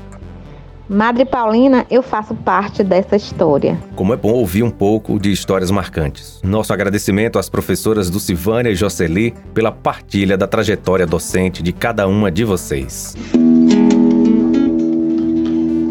Madre 0.89 1.25
Paulina, 1.25 1.87
eu 1.91 2.03
faço 2.03 2.35
parte 2.35 2.85
dessa 2.85 3.17
história. 3.17 3.79
Como 3.97 4.13
é 4.13 4.17
bom 4.17 4.33
ouvir 4.33 4.63
um 4.63 4.71
pouco 4.71 5.19
de 5.19 5.33
histórias 5.33 5.71
marcantes. 5.71 6.41
Nosso 6.45 6.73
agradecimento 6.73 7.39
às 7.39 7.49
professoras 7.49 8.11
Lucivânia 8.11 8.71
e 8.71 8.75
Jocely 8.75 9.35
pela 9.55 9.73
partilha 9.73 10.37
da 10.37 10.47
trajetória 10.47 11.07
docente 11.07 11.63
de 11.63 11.73
cada 11.73 12.07
uma 12.07 12.31
de 12.31 12.45
vocês. 12.45 13.17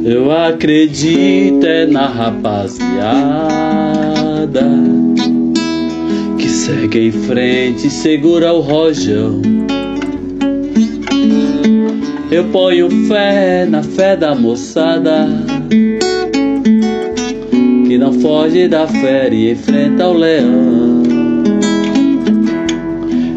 Eu 0.05 0.31
acredito 0.31 1.65
é 1.65 1.85
na 1.87 2.07
rapaziada 2.07 2.83
que 6.37 6.47
segue 6.47 7.07
em 7.07 7.11
frente 7.11 7.87
e 7.87 7.89
segura 7.89 8.53
o 8.53 8.59
rojão. 8.59 9.41
Eu 12.33 12.45
ponho 12.45 12.89
fé 13.07 13.63
na 13.69 13.83
fé 13.83 14.17
da 14.17 14.33
moçada 14.33 15.27
que 17.85 17.95
não 17.95 18.11
foge 18.11 18.67
da 18.67 18.87
fé 18.87 19.29
e 19.31 19.51
enfrenta 19.51 20.07
o 20.07 20.13
leão. 20.13 21.03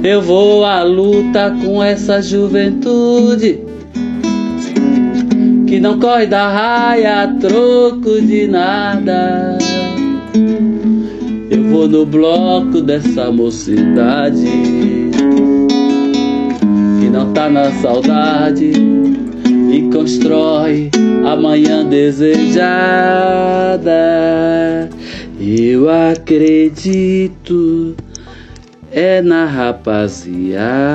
Eu 0.03 0.23
vou 0.23 0.65
à 0.65 0.83
luta 0.83 1.55
com 1.63 1.83
essa 1.83 2.23
juventude 2.23 3.61
que 5.67 5.79
não 5.79 6.01
corre 6.01 6.27
da 6.27 6.49
raia 6.49 7.25
a 7.25 7.29
troco 7.35 8.19
de 8.23 8.47
nada. 8.47 9.59
Eu 11.51 11.65
vou 11.65 11.87
no 11.87 12.07
bloco 12.07 12.81
dessa 12.81 13.31
mocidade 13.31 14.96
não 17.11 17.33
tá 17.33 17.49
na 17.49 17.71
saudade 17.73 18.73
e 19.73 19.91
constrói 19.93 20.91
a 21.25 21.37
manhã 21.37 21.89
desejada. 21.89 22.47
Eu 25.39 25.91
acredito 25.91 27.95
é 28.91 29.21
na 29.21 29.45
rapaziada. 29.45 30.87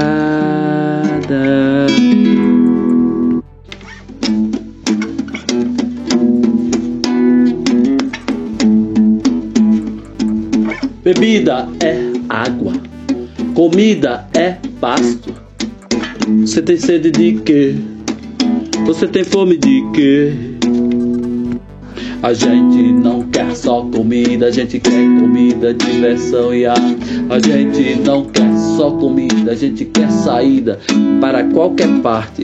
Bebida 11.04 11.68
é 11.84 11.98
água, 12.30 12.74
comida 13.54 14.26
é 14.34 14.56
pasto. 14.80 15.41
Você 16.42 16.60
tem 16.60 16.76
sede 16.76 17.12
de 17.12 17.34
quê? 17.42 17.76
Você 18.86 19.08
tem 19.08 19.24
fome 19.24 19.58
de 19.58 19.84
quê? 19.94 20.34
A 22.24 22.34
gente 22.34 22.92
não 22.94 23.22
quer 23.30 23.56
só 23.56 23.84
comida, 23.86 24.48
a 24.48 24.52
gente 24.52 24.80
quer 24.80 25.06
comida, 25.20 25.72
diversão 25.72 26.52
e 26.54 26.66
arte. 26.66 26.98
A 27.30 27.38
gente 27.38 28.02
não 28.02 28.26
quer 28.26 28.58
só 28.76 28.90
comida, 28.90 29.52
a 29.52 29.56
gente 29.56 29.86
quer 29.86 30.10
saída 30.10 30.80
para 31.22 31.44
qualquer 31.44 31.90
parte. 32.02 32.44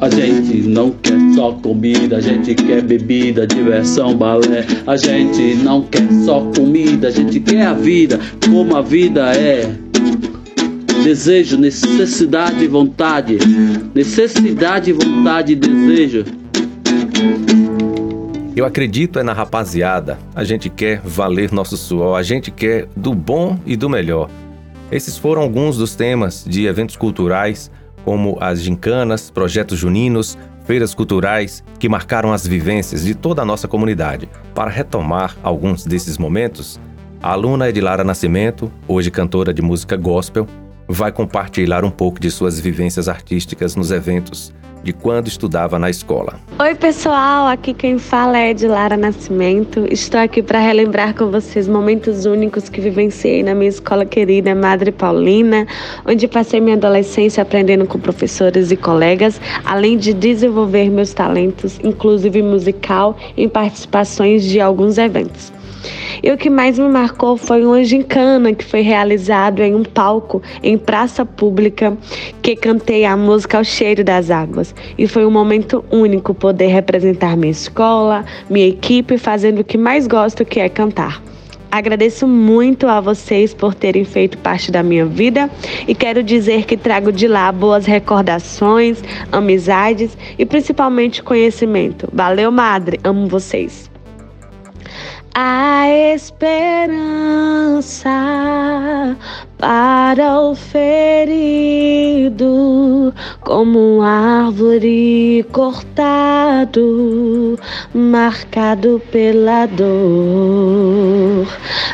A 0.00 0.10
gente 0.10 0.68
não 0.68 0.90
quer 0.90 1.15
só 1.36 1.52
comida, 1.52 2.16
a 2.16 2.20
gente 2.20 2.54
quer 2.54 2.82
bebida, 2.82 3.46
diversão, 3.46 4.16
balé. 4.16 4.66
A 4.86 4.96
gente 4.96 5.54
não 5.56 5.82
quer 5.82 6.10
só 6.24 6.40
comida, 6.56 7.08
a 7.08 7.10
gente 7.10 7.38
quer 7.40 7.66
a 7.66 7.74
vida 7.74 8.18
como 8.48 8.74
a 8.74 8.80
vida 8.80 9.32
é. 9.36 9.70
Desejo, 11.04 11.58
necessidade 11.58 12.64
e 12.64 12.66
vontade. 12.66 13.36
Necessidade, 13.94 14.92
vontade 14.92 15.52
e 15.52 15.56
desejo. 15.56 16.24
Eu 18.56 18.64
acredito 18.64 19.18
é 19.18 19.22
na 19.22 19.34
rapaziada. 19.34 20.18
A 20.34 20.42
gente 20.42 20.70
quer 20.70 21.02
valer 21.04 21.52
nosso 21.52 21.76
suor, 21.76 22.18
a 22.18 22.22
gente 22.22 22.50
quer 22.50 22.88
do 22.96 23.12
bom 23.12 23.60
e 23.66 23.76
do 23.76 23.90
melhor. 23.90 24.30
Esses 24.90 25.18
foram 25.18 25.42
alguns 25.42 25.76
dos 25.76 25.94
temas 25.94 26.42
de 26.48 26.64
eventos 26.64 26.96
culturais 26.96 27.70
como 28.06 28.38
as 28.40 28.62
gincanas, 28.62 29.30
projetos 29.30 29.80
juninos, 29.80 30.38
feiras 30.66 30.94
culturais 30.94 31.62
que 31.78 31.88
marcaram 31.88 32.32
as 32.32 32.46
vivências 32.46 33.04
de 33.04 33.14
toda 33.14 33.40
a 33.40 33.44
nossa 33.44 33.68
comunidade. 33.68 34.28
Para 34.54 34.70
retomar 34.70 35.36
alguns 35.42 35.86
desses 35.86 36.18
momentos, 36.18 36.80
a 37.22 37.30
aluna 37.30 37.68
Edilara 37.68 38.04
Nascimento, 38.04 38.70
hoje 38.86 39.10
cantora 39.10 39.54
de 39.54 39.62
música 39.62 39.96
gospel, 39.96 40.46
vai 40.88 41.12
compartilhar 41.12 41.84
um 41.84 41.90
pouco 41.90 42.20
de 42.20 42.30
suas 42.30 42.60
vivências 42.60 43.08
artísticas 43.08 43.76
nos 43.76 43.90
eventos 43.90 44.52
de 44.86 44.92
quando 44.92 45.26
estudava 45.26 45.80
na 45.80 45.90
escola. 45.90 46.38
Oi, 46.60 46.74
pessoal, 46.76 47.48
aqui 47.48 47.74
quem 47.74 47.98
fala 47.98 48.38
é 48.38 48.50
Edilara 48.50 48.96
Nascimento. 48.96 49.84
Estou 49.90 50.20
aqui 50.20 50.40
para 50.40 50.60
relembrar 50.60 51.12
com 51.12 51.28
vocês 51.28 51.66
momentos 51.66 52.24
únicos 52.24 52.68
que 52.68 52.80
vivenciei 52.80 53.42
na 53.42 53.52
minha 53.52 53.68
escola 53.68 54.06
querida 54.06 54.54
Madre 54.54 54.92
Paulina, 54.92 55.66
onde 56.06 56.28
passei 56.28 56.60
minha 56.60 56.76
adolescência 56.76 57.42
aprendendo 57.42 57.84
com 57.84 57.98
professores 57.98 58.70
e 58.70 58.76
colegas, 58.76 59.40
além 59.64 59.98
de 59.98 60.14
desenvolver 60.14 60.88
meus 60.88 61.12
talentos, 61.12 61.80
inclusive 61.82 62.40
musical, 62.40 63.16
em 63.36 63.48
participações 63.48 64.44
de 64.44 64.60
alguns 64.60 64.98
eventos. 64.98 65.55
E 66.22 66.30
o 66.30 66.36
que 66.36 66.50
mais 66.50 66.78
me 66.78 66.88
marcou 66.88 67.36
foi 67.36 67.64
uma 67.64 67.82
gincana 67.84 68.54
que 68.54 68.64
foi 68.64 68.80
realizado 68.80 69.62
em 69.62 69.74
um 69.74 69.82
palco 69.82 70.42
em 70.62 70.76
praça 70.78 71.24
pública 71.24 71.96
que 72.42 72.56
cantei 72.56 73.04
a 73.04 73.16
música 73.16 73.58
ao 73.58 73.64
cheiro 73.64 74.02
das 74.02 74.30
águas. 74.30 74.74
E 74.96 75.06
foi 75.06 75.24
um 75.26 75.30
momento 75.30 75.84
único 75.90 76.34
poder 76.34 76.68
representar 76.68 77.36
minha 77.36 77.52
escola, 77.52 78.24
minha 78.48 78.66
equipe, 78.66 79.18
fazendo 79.18 79.60
o 79.60 79.64
que 79.64 79.78
mais 79.78 80.06
gosto, 80.06 80.44
que 80.44 80.60
é 80.60 80.68
cantar. 80.68 81.22
Agradeço 81.70 82.26
muito 82.26 82.86
a 82.86 83.00
vocês 83.00 83.52
por 83.52 83.74
terem 83.74 84.04
feito 84.04 84.38
parte 84.38 84.70
da 84.70 84.82
minha 84.82 85.04
vida 85.04 85.50
e 85.86 85.94
quero 85.94 86.22
dizer 86.22 86.64
que 86.64 86.76
trago 86.76 87.12
de 87.12 87.28
lá 87.28 87.50
boas 87.52 87.84
recordações, 87.84 89.02
amizades 89.30 90.16
e 90.38 90.46
principalmente 90.46 91.22
conhecimento. 91.22 92.08
Valeu, 92.12 92.50
madre, 92.50 92.98
amo 93.04 93.26
vocês 93.26 93.90
a 95.38 95.86
esperança 96.14 98.08
para 99.58 100.40
o 100.40 100.54
ferido, 100.54 101.34
como 103.42 104.00
árvore 104.00 105.44
cortado, 105.52 107.58
marcado 107.94 108.98
pela 109.12 109.66
dor. 109.66 111.46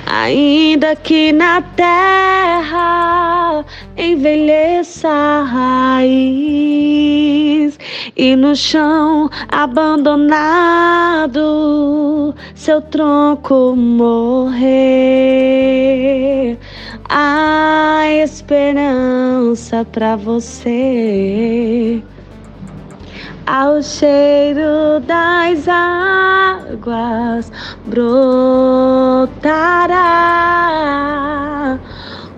Ainda 0.06 0.94
que 0.94 1.32
na 1.32 1.60
terra 1.62 3.64
envelheça 3.96 5.08
a 5.08 5.42
raiz 5.42 6.62
e 8.16 8.36
no 8.36 8.54
chão 8.54 9.28
abandonado 9.48 11.42
seu 12.54 12.80
tronco 13.36 13.74
morrer. 13.76 14.68
A 17.08 18.06
esperança 18.24 19.86
para 19.90 20.16
você. 20.16 22.02
Ao 23.46 23.82
cheiro 23.82 25.00
das 25.06 25.66
águas 25.68 27.50
brotará 27.86 28.10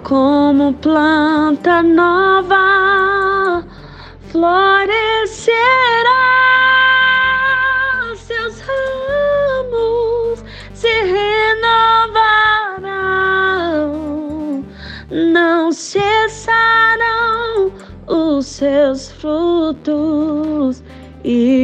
como 0.03 0.73
planta 0.75 1.83
nova 1.83 3.65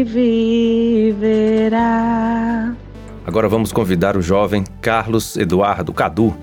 e 0.00 0.04
viverá. 1.12 2.74
Agora 3.26 3.48
vamos 3.48 3.72
convidar 3.72 4.16
o 4.16 4.22
jovem 4.22 4.64
Carlos 4.80 5.36
Eduardo 5.36 5.92
Cadu 5.92 6.34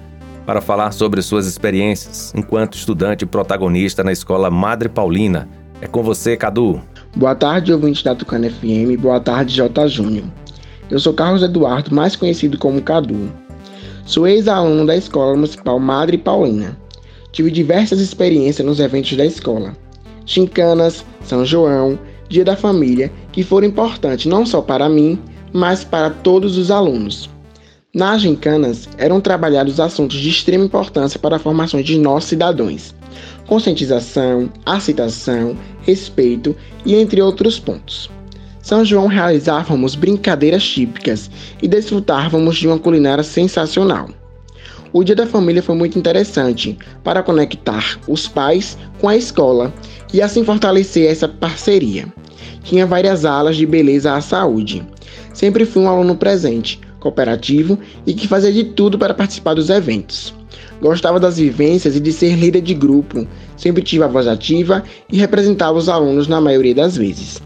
para 0.46 0.62
falar 0.62 0.92
sobre 0.92 1.22
suas 1.22 1.48
experiências 1.48 2.32
enquanto 2.36 2.76
estudante 2.76 3.26
protagonista 3.26 4.04
na 4.04 4.12
escola 4.12 4.52
Madre 4.52 4.88
Paulina. 4.88 5.50
É 5.82 5.88
com 5.88 6.04
você, 6.04 6.38
Cadu. 6.38 6.82
Boa 7.16 7.36
tarde, 7.36 7.74
ouvintes 7.74 8.04
da 8.04 8.14
Tucana 8.16 8.50
FM. 8.50 9.00
Boa 9.00 9.20
tarde, 9.20 9.56
J. 9.56 9.88
Júnior. 9.88 10.26
Eu 10.90 11.00
sou 11.00 11.14
Carlos 11.14 11.44
Eduardo, 11.44 11.94
mais 11.94 12.16
conhecido 12.16 12.58
como 12.58 12.82
Cadu. 12.82 13.30
Sou 14.06 14.26
ex-aluno 14.28 14.86
da 14.86 14.96
Escola 14.96 15.34
Municipal 15.36 15.80
Madre 15.80 16.18
Paulina. 16.18 16.78
Tive 17.32 17.52
diversas 17.52 18.00
experiências 18.00 18.66
nos 18.66 18.80
eventos 18.80 19.18
da 19.18 19.26
escola. 19.26 19.76
Chincanas, 20.26 21.04
São 21.24 21.46
João, 21.46 22.00
Dia 22.30 22.44
da 22.44 22.56
Família, 22.56 23.12
que 23.32 23.44
foram 23.44 23.68
importantes 23.68 24.26
não 24.26 24.46
só 24.46 24.62
para 24.62 24.90
mim, 24.90 25.18
mas 25.54 25.84
para 25.84 26.10
todos 26.10 26.58
os 26.58 26.70
alunos. 26.70 27.30
Nas 27.94 28.22
gincanas 28.22 28.88
eram 28.98 29.20
trabalhados 29.20 29.80
assuntos 29.80 30.18
de 30.18 30.30
extrema 30.30 30.66
importância 30.66 31.20
para 31.20 31.38
a 31.38 31.40
formação 31.40 31.82
de 31.82 31.98
nossos 31.98 32.30
cidadãos: 32.30 32.94
conscientização, 33.48 34.50
aceitação, 34.66 35.58
respeito 35.82 36.56
e 36.86 36.96
entre 36.96 37.22
outros 37.22 37.58
pontos. 37.60 38.10
São 38.62 38.84
João 38.84 39.08
realizávamos 39.08 39.96
brincadeiras 39.96 40.64
típicas 40.68 41.32
e 41.64 41.68
desfrutávamos 41.70 42.58
de 42.58 42.68
uma 42.68 42.78
culinária 42.78 43.24
sensacional. 43.24 44.10
O 44.94 45.04
Dia 45.04 45.16
da 45.16 45.28
Família 45.28 45.62
foi 45.62 45.76
muito 45.76 46.00
interessante 46.00 46.78
para 47.04 47.22
conectar 47.22 48.00
os 48.08 48.28
pais 48.28 48.78
com 49.00 49.10
a 49.10 49.18
escola 49.18 49.74
e 50.14 50.22
assim 50.22 50.44
fortalecer 50.44 51.10
essa 51.10 51.28
parceria. 51.28 52.12
Tinha 52.64 52.86
várias 52.86 53.26
alas 53.26 53.58
de 53.58 53.66
beleza 53.66 54.14
à 54.14 54.22
saúde. 54.22 54.86
Sempre 55.34 55.66
fui 55.66 55.84
um 55.84 55.90
aluno 55.90 56.16
presente, 56.16 56.80
cooperativo 57.00 57.78
e 58.06 58.14
que 58.14 58.28
fazia 58.28 58.52
de 58.52 58.64
tudo 58.64 58.98
para 58.98 59.14
participar 59.14 59.54
dos 59.54 59.70
eventos. 59.70 60.34
Gostava 60.82 61.20
das 61.20 61.38
vivências 61.38 61.96
e 61.96 62.00
de 62.00 62.12
ser 62.12 62.36
líder 62.36 62.62
de 62.62 62.74
grupo, 62.74 63.28
sempre 63.56 63.82
tive 63.82 64.04
a 64.04 64.08
voz 64.08 64.28
ativa 64.28 64.84
e 65.12 65.18
representava 65.18 65.78
os 65.78 65.90
alunos 65.90 66.28
na 66.28 66.40
maioria 66.40 66.76
das 66.76 66.96
vezes. 66.96 67.42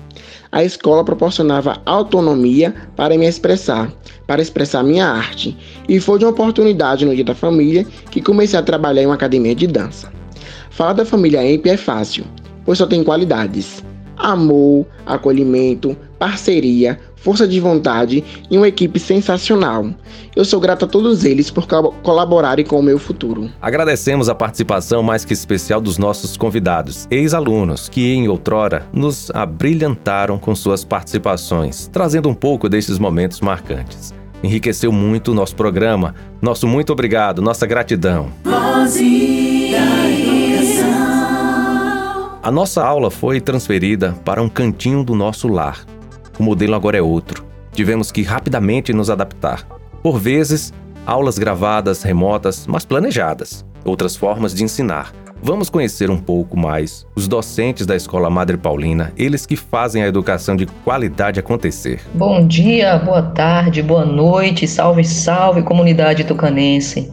A 0.51 0.65
escola 0.65 1.05
proporcionava 1.05 1.81
autonomia 1.85 2.75
para 2.95 3.17
me 3.17 3.25
expressar, 3.25 3.91
para 4.31 4.41
expressar 4.41 4.81
minha 4.81 5.07
arte, 5.07 5.57
e 5.89 5.99
foi 5.99 6.17
de 6.17 6.23
uma 6.23 6.31
oportunidade 6.31 7.05
no 7.05 7.13
Dia 7.13 7.25
da 7.25 7.35
Família 7.35 7.85
que 8.09 8.21
comecei 8.21 8.57
a 8.57 8.63
trabalhar 8.63 9.01
em 9.01 9.05
uma 9.05 9.15
academia 9.15 9.53
de 9.53 9.67
dança. 9.67 10.09
Falar 10.69 10.93
da 10.93 11.03
família 11.03 11.43
EMP 11.43 11.67
é 11.67 11.75
fácil, 11.75 12.23
pois 12.63 12.77
só 12.77 12.85
tem 12.85 13.03
qualidades: 13.03 13.83
amor, 14.15 14.85
acolhimento, 15.05 15.97
parceria, 16.17 16.97
força 17.17 17.47
de 17.47 17.59
vontade 17.59 18.23
e 18.49 18.57
uma 18.57 18.67
equipe 18.67 18.99
sensacional. 18.99 19.89
Eu 20.35 20.45
sou 20.45 20.59
grato 20.59 20.85
a 20.85 20.87
todos 20.87 21.25
eles 21.25 21.51
por 21.51 21.67
colaborarem 22.01 22.65
com 22.65 22.79
o 22.79 22.83
meu 22.83 22.97
futuro. 22.97 23.49
Agradecemos 23.61 24.29
a 24.29 24.35
participação 24.35 25.03
mais 25.03 25.25
que 25.25 25.33
especial 25.33 25.81
dos 25.81 25.97
nossos 25.97 26.37
convidados, 26.37 27.07
ex-alunos, 27.11 27.89
que 27.89 28.13
em 28.13 28.27
outrora 28.27 28.87
nos 28.93 29.29
abrilhantaram 29.31 30.39
com 30.39 30.55
suas 30.55 30.83
participações, 30.83 31.87
trazendo 31.91 32.29
um 32.29 32.33
pouco 32.33 32.69
desses 32.69 32.97
momentos 32.97 33.41
marcantes. 33.41 34.20
Enriqueceu 34.43 34.91
muito 34.91 35.31
o 35.31 35.33
nosso 35.33 35.55
programa. 35.55 36.15
Nosso 36.41 36.67
muito 36.67 36.91
obrigado, 36.91 37.41
nossa 37.41 37.65
gratidão. 37.65 38.29
A 42.43 42.51
nossa 42.51 42.83
aula 42.83 43.11
foi 43.11 43.39
transferida 43.39 44.15
para 44.25 44.41
um 44.41 44.49
cantinho 44.49 45.03
do 45.03 45.13
nosso 45.13 45.47
lar 45.47 45.85
o 46.41 46.43
modelo 46.43 46.73
agora 46.73 46.97
é 46.97 47.01
outro. 47.01 47.45
Tivemos 47.71 48.11
que 48.11 48.23
rapidamente 48.23 48.91
nos 48.91 49.11
adaptar. 49.11 49.63
Por 50.01 50.17
vezes, 50.17 50.73
aulas 51.05 51.37
gravadas, 51.37 52.01
remotas, 52.01 52.65
mas 52.65 52.83
planejadas. 52.83 53.63
Outras 53.85 54.15
formas 54.15 54.53
de 54.53 54.63
ensinar. 54.63 55.13
Vamos 55.43 55.71
conhecer 55.71 56.11
um 56.11 56.19
pouco 56.19 56.55
mais 56.55 57.03
os 57.15 57.27
docentes 57.27 57.87
da 57.87 57.95
Escola 57.95 58.29
Madre 58.29 58.57
Paulina, 58.57 59.11
eles 59.17 59.43
que 59.43 59.55
fazem 59.55 60.03
a 60.03 60.07
educação 60.07 60.55
de 60.55 60.67
qualidade 60.67 61.39
acontecer. 61.39 61.99
Bom 62.13 62.45
dia, 62.45 62.99
boa 62.99 63.23
tarde, 63.23 63.81
boa 63.81 64.05
noite, 64.05 64.67
salve, 64.67 65.03
salve 65.03 65.63
comunidade 65.63 66.25
tucanense. 66.25 67.11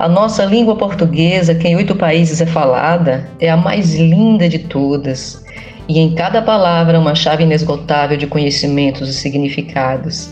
A 0.00 0.08
nossa 0.08 0.44
língua 0.44 0.74
portuguesa, 0.74 1.54
que 1.54 1.68
em 1.68 1.76
oito 1.76 1.94
países 1.94 2.40
é 2.40 2.46
falada, 2.46 3.30
é 3.38 3.48
a 3.48 3.56
mais 3.56 3.94
linda 3.94 4.48
de 4.48 4.58
todas 4.58 5.44
e 5.88 6.00
em 6.00 6.16
cada 6.16 6.42
palavra 6.42 6.98
uma 6.98 7.14
chave 7.14 7.44
inesgotável 7.44 8.16
de 8.16 8.26
conhecimentos 8.26 9.08
e 9.08 9.14
significados. 9.14 10.28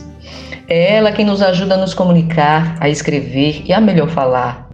É 0.66 0.96
ela 0.96 1.12
quem 1.12 1.24
nos 1.24 1.40
ajuda 1.40 1.76
a 1.76 1.78
nos 1.78 1.94
comunicar, 1.94 2.76
a 2.80 2.88
escrever 2.88 3.62
e 3.64 3.72
a 3.72 3.80
melhor 3.80 4.10
falar. 4.10 4.68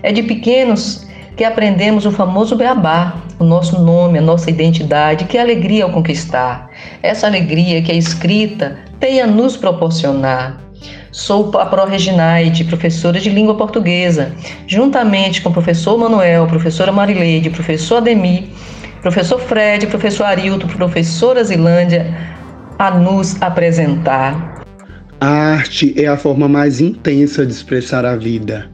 É 0.00 0.12
de 0.12 0.22
pequenos 0.22 1.10
que 1.36 1.44
aprendemos 1.44 2.04
o 2.04 2.12
famoso 2.12 2.56
beabá, 2.56 3.16
o 3.38 3.44
nosso 3.44 3.80
nome, 3.80 4.18
a 4.18 4.22
nossa 4.22 4.50
identidade, 4.50 5.24
que 5.24 5.38
alegria 5.38 5.84
ao 5.84 5.90
conquistar. 5.90 6.70
Essa 7.02 7.26
alegria 7.26 7.82
que 7.82 7.90
a 7.90 7.94
escrita 7.94 8.78
tem 9.00 9.20
a 9.20 9.26
nos 9.26 9.56
proporcionar. 9.56 10.60
Sou 11.10 11.56
a 11.58 11.66
Pro 11.66 11.84
Reginaide, 11.84 12.64
professora 12.64 13.20
de 13.20 13.28
língua 13.28 13.54
portuguesa, 13.54 14.32
juntamente 14.66 15.42
com 15.42 15.50
o 15.50 15.52
professor 15.52 15.98
Manuel, 15.98 16.46
professora 16.46 16.90
Marileide, 16.90 17.50
professor 17.50 17.98
Ademir, 17.98 18.44
professor 19.02 19.38
Fred, 19.38 19.86
professor 19.88 20.24
Arilton, 20.24 20.66
professora 20.68 21.44
Zilândia, 21.44 22.06
a 22.78 22.90
nos 22.90 23.40
apresentar. 23.42 24.64
A 25.20 25.28
arte 25.28 25.94
é 25.96 26.06
a 26.06 26.16
forma 26.16 26.48
mais 26.48 26.80
intensa 26.80 27.44
de 27.44 27.52
expressar 27.52 28.04
a 28.04 28.16
vida. 28.16 28.70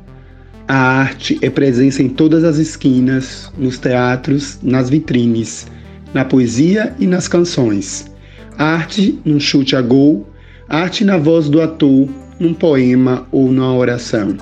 A 0.70 0.76
arte 0.76 1.38
é 1.40 1.48
presença 1.48 2.02
em 2.02 2.10
todas 2.10 2.44
as 2.44 2.58
esquinas, 2.58 3.50
nos 3.56 3.78
teatros, 3.78 4.58
nas 4.62 4.90
vitrines, 4.90 5.66
na 6.12 6.26
poesia 6.26 6.94
e 6.98 7.06
nas 7.06 7.26
canções. 7.26 8.12
Arte 8.58 9.18
num 9.24 9.40
chute 9.40 9.74
a 9.74 9.80
gol, 9.80 10.28
arte 10.68 11.06
na 11.06 11.16
voz 11.16 11.48
do 11.48 11.62
ator, 11.62 12.06
num 12.38 12.52
poema 12.52 13.26
ou 13.32 13.50
numa 13.50 13.74
oração. 13.74 14.36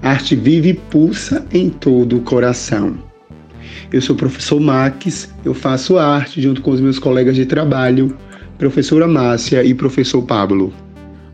Arte 0.00 0.34
vive 0.34 0.70
e 0.70 0.74
pulsa 0.74 1.44
em 1.52 1.68
todo 1.68 2.16
o 2.16 2.22
coração. 2.22 2.96
Eu 3.92 4.00
sou 4.00 4.16
o 4.16 4.18
professor 4.18 4.58
Max, 4.58 5.28
eu 5.44 5.52
faço 5.52 5.98
arte 5.98 6.40
junto 6.40 6.62
com 6.62 6.70
os 6.70 6.80
meus 6.80 6.98
colegas 6.98 7.36
de 7.36 7.44
trabalho, 7.44 8.16
professora 8.56 9.06
Márcia 9.06 9.62
e 9.62 9.74
professor 9.74 10.22
Pablo. 10.22 10.72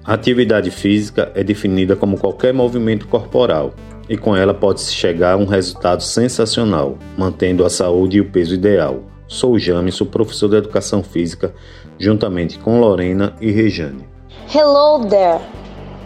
A 0.04 0.14
atividade 0.14 0.72
física 0.72 1.30
é 1.36 1.44
definida 1.44 1.94
como 1.94 2.18
qualquer 2.18 2.52
movimento 2.52 3.06
corporal, 3.06 3.72
e 4.08 4.16
com 4.16 4.36
ela 4.36 4.54
pode-se 4.54 4.92
chegar 4.92 5.32
a 5.32 5.36
um 5.36 5.46
resultado 5.46 6.02
sensacional, 6.02 6.96
mantendo 7.16 7.64
a 7.64 7.70
saúde 7.70 8.18
e 8.18 8.20
o 8.20 8.30
peso 8.30 8.54
ideal. 8.54 9.00
Sou 9.26 9.58
Jame, 9.58 9.90
sou 9.90 10.06
professor 10.06 10.48
de 10.48 10.56
Educação 10.56 11.02
Física, 11.02 11.54
juntamente 11.98 12.58
com 12.58 12.80
Lorena 12.80 13.34
e 13.40 13.50
Rejane. 13.50 14.06
Hello 14.54 15.06
there! 15.06 15.40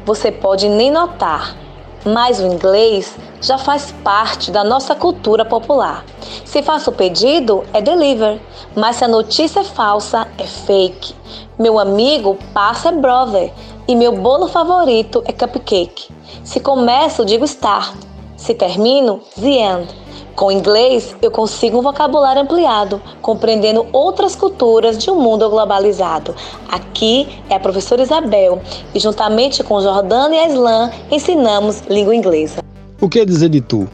Você 0.07 0.31
pode 0.31 0.69
nem 0.69 0.91
notar, 0.91 1.57
mas 2.05 2.41
o 2.41 2.47
inglês 2.47 3.17
já 3.41 3.59
faz 3.59 3.93
parte 4.03 4.51
da 4.51 4.65
nossa 4.65 4.95
cultura 4.95 5.45
popular. 5.45 6.05
Se 6.45 6.63
faço 6.63 6.91
o 6.91 6.95
pedido, 6.95 7.65
é 7.73 7.81
deliver, 7.81 8.41
mas 8.75 8.97
se 8.97 9.05
a 9.05 9.09
notícia 9.09 9.61
é 9.61 9.65
falsa, 9.65 10.27
é 10.39 10.45
fake. 10.45 11.15
Meu 11.59 11.79
amigo 11.79 12.39
passa 12.55 12.89
é 12.89 12.93
brother 12.93 13.53
e 13.89 13.97
meu 13.97 14.13
bolo 14.13 14.47
favorito 14.47 15.23
é 15.25 15.33
cupcake. 15.33 16.11
Se 16.45 16.61
começo, 16.61 17.25
digo 17.25 17.47
start. 17.47 17.97
Se 18.37 18.53
termino, 18.53 19.21
the 19.41 19.49
end. 19.49 19.89
Com 20.37 20.53
inglês, 20.53 21.17
eu 21.21 21.31
consigo 21.31 21.79
um 21.79 21.83
vocabulário 21.83 22.43
ampliado, 22.43 23.03
compreendendo 23.23 23.87
outras 23.91 24.37
culturas 24.37 24.99
de 24.99 25.11
um 25.11 25.21
mundo 25.21 25.49
globalizado. 25.49 26.35
Aqui 26.69 27.27
é 27.49 27.57
a 27.57 27.61
professora 27.61 28.03
Isabel 28.03 28.61
e, 28.95 29.01
juntamente 29.01 29.65
com 29.65 29.81
Jordana 29.81 30.37
e 30.37 30.45
Aslan, 30.45 30.91
ensinamos 31.11 31.83
língua 31.89 32.15
inglesa. 32.15 32.63
O 33.01 33.09
que 33.09 33.19
é 33.19 33.25
dizer 33.25 33.49
de 33.49 33.61
tu? 33.61 33.89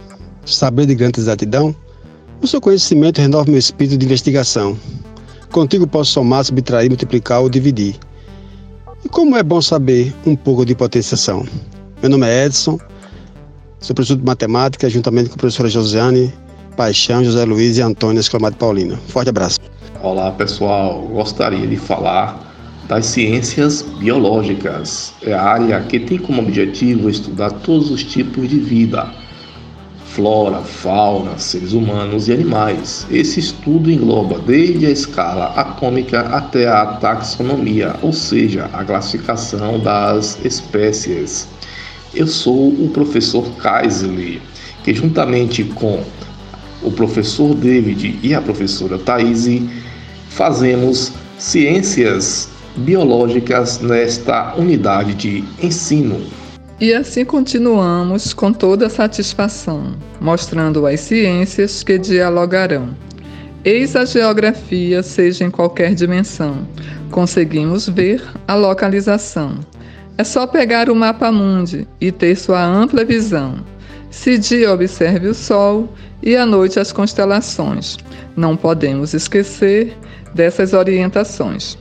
Saber 0.45 0.85
de 0.87 0.95
grande 0.95 1.21
exatidão? 1.21 1.75
O 2.43 2.47
seu 2.47 2.61
conhecimento 2.61 3.23
renova 3.23 3.49
meu 3.49 3.59
espírito 3.59 3.97
de 3.97 4.05
investigação. 4.05 4.77
Contigo 5.51 5.87
posso 5.87 6.11
somar, 6.11 6.45
subtrair, 6.45 6.91
multiplicar 6.91 7.41
ou 7.41 7.49
dividir. 7.49 7.97
E 9.05 9.09
como 9.09 9.37
é 9.37 9.43
bom 9.43 9.61
saber 9.61 10.15
um 10.25 10.35
pouco 10.35 10.65
de 10.65 10.75
potenciação. 10.75 11.47
Meu 12.01 12.11
nome 12.11 12.27
é 12.27 12.47
Edson, 12.47 12.79
Sou 13.85 13.95
professor 13.95 14.17
de 14.17 14.25
matemática, 14.25 14.89
juntamente 14.89 15.29
com 15.29 15.35
a 15.35 15.37
professora 15.37 15.69
Josiane, 15.69 16.33
Paixão, 16.75 17.23
José 17.23 17.45
Luiz 17.45 17.77
e 17.77 17.83
Antônio 17.83 18.19
Exclamado 18.19 18.57
Paulina. 18.57 18.97
Forte 19.09 19.29
abraço. 19.29 19.61
Olá 20.03 20.33
pessoal, 20.33 21.03
gostaria 21.03 21.67
de 21.67 21.77
falar 21.77 22.51
das 22.89 23.05
ciências 23.05 23.83
biológicas. 23.83 25.13
É 25.21 25.35
a 25.35 25.43
área 25.43 25.83
que 25.83 26.01
tem 26.01 26.17
como 26.17 26.41
objetivo 26.41 27.11
estudar 27.11 27.51
todos 27.51 27.91
os 27.91 28.03
tipos 28.03 28.49
de 28.49 28.59
vida, 28.59 29.07
flora, 30.15 30.63
fauna, 30.63 31.37
seres 31.39 31.73
humanos 31.73 32.29
e 32.29 32.33
animais. 32.33 33.05
Esse 33.11 33.41
estudo 33.41 33.91
engloba 33.91 34.39
desde 34.39 34.87
a 34.87 34.91
escala 34.91 35.47
atômica 35.57 36.21
até 36.21 36.69
a 36.69 36.87
taxonomia, 36.87 37.97
ou 38.01 38.13
seja, 38.13 38.71
a 38.73 38.85
classificação 38.85 39.81
das 39.81 40.39
espécies. 40.45 41.49
Eu 42.15 42.29
sou 42.29 42.69
o 42.69 42.89
professor 42.93 43.45
Kaisley, 43.57 44.41
que 44.85 44.95
juntamente 44.95 45.65
com 45.65 46.01
o 46.81 46.93
professor 46.93 47.53
David 47.53 48.21
e 48.23 48.35
a 48.35 48.41
professora 48.41 48.99
Thaís 48.99 49.49
fazemos 50.29 51.13
ciências 51.39 52.49
biológicas 52.77 53.81
nesta 53.81 54.55
unidade 54.55 55.15
de 55.15 55.45
ensino. 55.61 56.21
E 56.81 56.93
assim 56.93 57.25
continuamos 57.25 58.35
com 58.35 58.53
toda 58.53 58.89
satisfação, 58.89 59.95
mostrando 60.21 60.87
as 60.87 61.01
ciências 61.01 61.85
que 61.85 61.97
dialogarão. 61.97 62.97
Eis 63.65 63.95
a 63.95 64.05
geografia, 64.05 65.01
seja 65.03 65.45
em 65.45 65.51
qualquer 65.51 65.95
dimensão. 65.95 66.67
Conseguimos 67.13 67.89
ver 67.89 68.23
a 68.49 68.57
localização. 68.57 69.61
É 70.19 70.25
só 70.25 70.49
pegar 70.49 70.91
o 70.91 70.97
mapa 70.97 71.31
mundi 71.31 71.87
e 72.01 72.11
ter 72.11 72.37
sua 72.37 72.65
ampla 72.65 73.05
visão. 73.05 73.65
Se 74.11 74.37
dia 74.37 74.73
observe 74.73 75.29
o 75.29 75.35
Sol 75.35 75.89
e 76.23 76.37
à 76.37 76.45
noite 76.45 76.81
as 76.81 76.91
constelações. 76.91 77.99
Não 78.37 78.57
podemos 78.57 79.15
esquecer 79.15 79.97
dessas 80.35 80.73
orientações. 80.73 81.79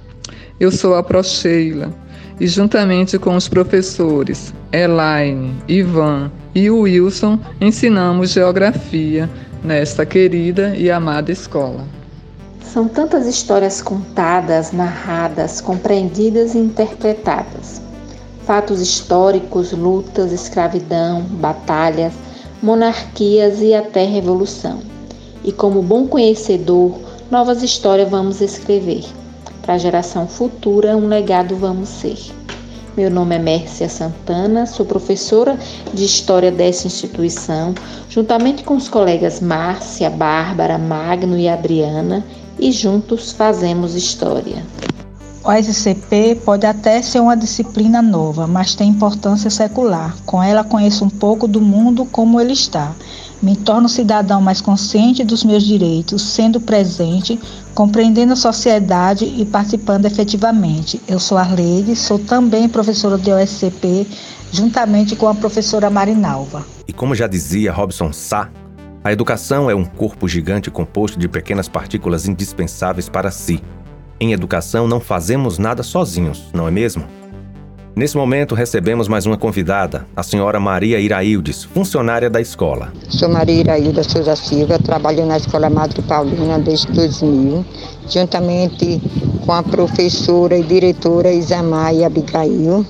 Eu 0.59 0.71
sou 0.71 0.95
a 0.95 1.01
Procheila 1.01 1.91
e 2.39 2.47
juntamente 2.47 3.17
com 3.19 3.35
os 3.35 3.47
professores 3.47 4.53
Elaine, 4.71 5.55
Ivan 5.67 6.31
e 6.55 6.69
Wilson 6.69 7.39
ensinamos 7.61 8.31
geografia 8.31 9.29
nesta 9.63 10.05
querida 10.05 10.75
e 10.75 10.91
amada 10.91 11.31
escola. 11.31 11.85
São 12.61 12.87
tantas 12.87 13.27
histórias 13.27 13.81
contadas, 13.81 14.71
narradas, 14.71 15.61
compreendidas 15.61 16.55
e 16.55 16.57
interpretadas 16.57 17.83
fatos 18.45 18.81
históricos, 18.81 19.71
lutas, 19.71 20.31
escravidão, 20.31 21.21
batalhas, 21.21 22.13
monarquias 22.61 23.61
e 23.61 23.73
até 23.73 24.05
revolução. 24.05 24.79
E 25.43 25.51
como 25.51 25.81
bom 25.81 26.07
conhecedor, 26.07 26.99
novas 27.31 27.63
histórias 27.63 28.09
vamos 28.09 28.41
escrever. 28.41 29.03
Para 29.63 29.75
a 29.75 29.77
geração 29.77 30.27
futura, 30.27 30.97
um 30.97 31.07
legado 31.07 31.55
vamos 31.55 31.87
ser. 31.87 32.17
Meu 32.97 33.09
nome 33.09 33.35
é 33.35 33.39
Mércia 33.39 33.87
Santana, 33.87 34.65
sou 34.65 34.85
professora 34.85 35.57
de 35.93 36.03
História 36.03 36.51
dessa 36.51 36.85
instituição, 36.85 37.73
juntamente 38.09 38.61
com 38.63 38.75
os 38.75 38.89
colegas 38.89 39.39
Márcia, 39.39 40.09
Bárbara, 40.09 40.77
Magno 40.77 41.37
e 41.39 41.47
Adriana, 41.47 42.25
e 42.59 42.73
juntos 42.73 43.31
fazemos 43.31 43.95
história. 43.95 44.65
O 45.45 45.51
SCP 45.51 46.41
pode 46.43 46.65
até 46.65 47.01
ser 47.01 47.21
uma 47.21 47.37
disciplina 47.37 48.01
nova, 48.01 48.45
mas 48.45 48.75
tem 48.75 48.89
importância 48.89 49.49
secular. 49.49 50.13
Com 50.25 50.43
ela 50.43 50.65
conheço 50.65 51.05
um 51.05 51.09
pouco 51.09 51.47
do 51.47 51.61
mundo 51.61 52.05
como 52.05 52.39
ele 52.39 52.53
está. 52.53 52.93
Me 53.43 53.57
torno 53.57 53.89
cidadão 53.89 54.41
mais 54.41 54.61
consciente 54.61 55.21
dos 55.21 55.43
meus 55.43 55.63
direitos, 55.63 56.21
sendo 56.21 56.61
presente, 56.61 57.37
compreendendo 57.75 58.31
a 58.31 58.37
sociedade 58.37 59.25
e 59.25 59.43
participando 59.43 60.05
efetivamente. 60.05 61.01
Eu 61.05 61.19
sou 61.19 61.37
Arleide, 61.37 61.93
sou 61.93 62.17
também 62.17 62.69
professora 62.69 63.17
de 63.17 63.29
OSCP, 63.33 64.07
juntamente 64.49 65.17
com 65.17 65.27
a 65.27 65.35
professora 65.35 65.89
Marinalva. 65.89 66.65
E 66.87 66.93
como 66.93 67.13
já 67.13 67.27
dizia 67.27 67.73
Robson 67.73 68.13
Sá, 68.13 68.49
a 69.03 69.11
educação 69.11 69.69
é 69.69 69.75
um 69.75 69.83
corpo 69.83 70.25
gigante 70.25 70.71
composto 70.71 71.19
de 71.19 71.27
pequenas 71.27 71.67
partículas 71.67 72.25
indispensáveis 72.25 73.09
para 73.09 73.29
si, 73.29 73.61
em 74.21 74.31
educação 74.31 74.87
não 74.87 75.01
fazemos 75.01 75.57
nada 75.57 75.83
sozinhos, 75.83 76.45
não 76.53 76.65
é 76.65 76.71
mesmo? 76.71 77.03
Nesse 77.95 78.17
momento, 78.17 78.55
recebemos 78.55 79.07
mais 79.07 79.27
uma 79.27 79.37
convidada, 79.37 80.07
a 80.15 80.23
senhora 80.23 80.59
Maria 80.59 80.99
Iraildes, 80.99 81.63
funcionária 81.63 82.27
da 82.27 82.41
escola. 82.41 82.91
Sou 83.07 83.29
Maria 83.29 83.59
Irailda 83.59 84.03
Souza 84.03 84.35
Silva, 84.35 84.79
trabalho 84.79 85.23
na 85.27 85.37
Escola 85.37 85.69
Madre 85.69 86.01
Paulina 86.01 86.57
desde 86.57 86.91
2000, 86.91 87.63
juntamente 88.09 88.99
com 89.45 89.51
a 89.51 89.61
professora 89.61 90.57
e 90.57 90.63
diretora 90.63 91.31
Isamai 91.31 92.03
Abigail. 92.03 92.83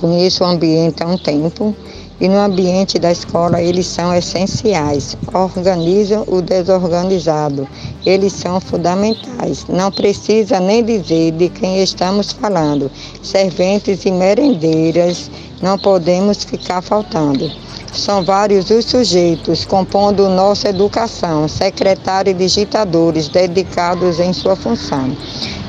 Conheço 0.00 0.42
o 0.42 0.46
ambiente 0.48 1.04
há 1.04 1.06
um 1.06 1.16
tempo 1.16 1.72
e 2.20 2.28
no 2.28 2.38
ambiente 2.38 2.98
da 2.98 3.10
escola 3.10 3.62
eles 3.62 3.86
são 3.86 4.14
essenciais, 4.14 5.16
organizam 5.32 6.24
o 6.26 6.42
desorganizado, 6.42 7.66
eles 8.04 8.32
são 8.32 8.60
fundamentais. 8.60 9.64
Não 9.68 9.90
precisa 9.90 10.60
nem 10.60 10.84
dizer 10.84 11.32
de 11.32 11.48
quem 11.48 11.82
estamos 11.82 12.32
falando. 12.32 12.90
Serventes 13.22 14.04
e 14.04 14.10
merendeiras 14.10 15.30
não 15.62 15.78
podemos 15.78 16.44
ficar 16.44 16.82
faltando. 16.82 17.50
São 17.92 18.22
vários 18.22 18.70
os 18.70 18.84
sujeitos 18.84 19.64
compondo 19.64 20.28
nossa 20.28 20.68
educação, 20.68 21.48
secretários 21.48 22.34
e 22.34 22.38
digitadores 22.38 23.28
dedicados 23.28 24.20
em 24.20 24.32
sua 24.32 24.54
função. 24.54 25.16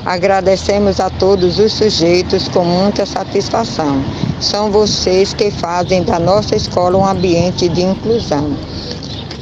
Agradecemos 0.04 1.00
a 1.00 1.10
todos 1.10 1.58
os 1.58 1.72
sujeitos 1.72 2.48
com 2.48 2.64
muita 2.64 3.04
satisfação. 3.06 4.02
São 4.42 4.72
vocês 4.72 5.32
que 5.32 5.52
fazem 5.52 6.02
da 6.02 6.18
nossa 6.18 6.56
escola 6.56 6.98
um 6.98 7.06
ambiente 7.06 7.68
de 7.68 7.80
inclusão. 7.80 8.56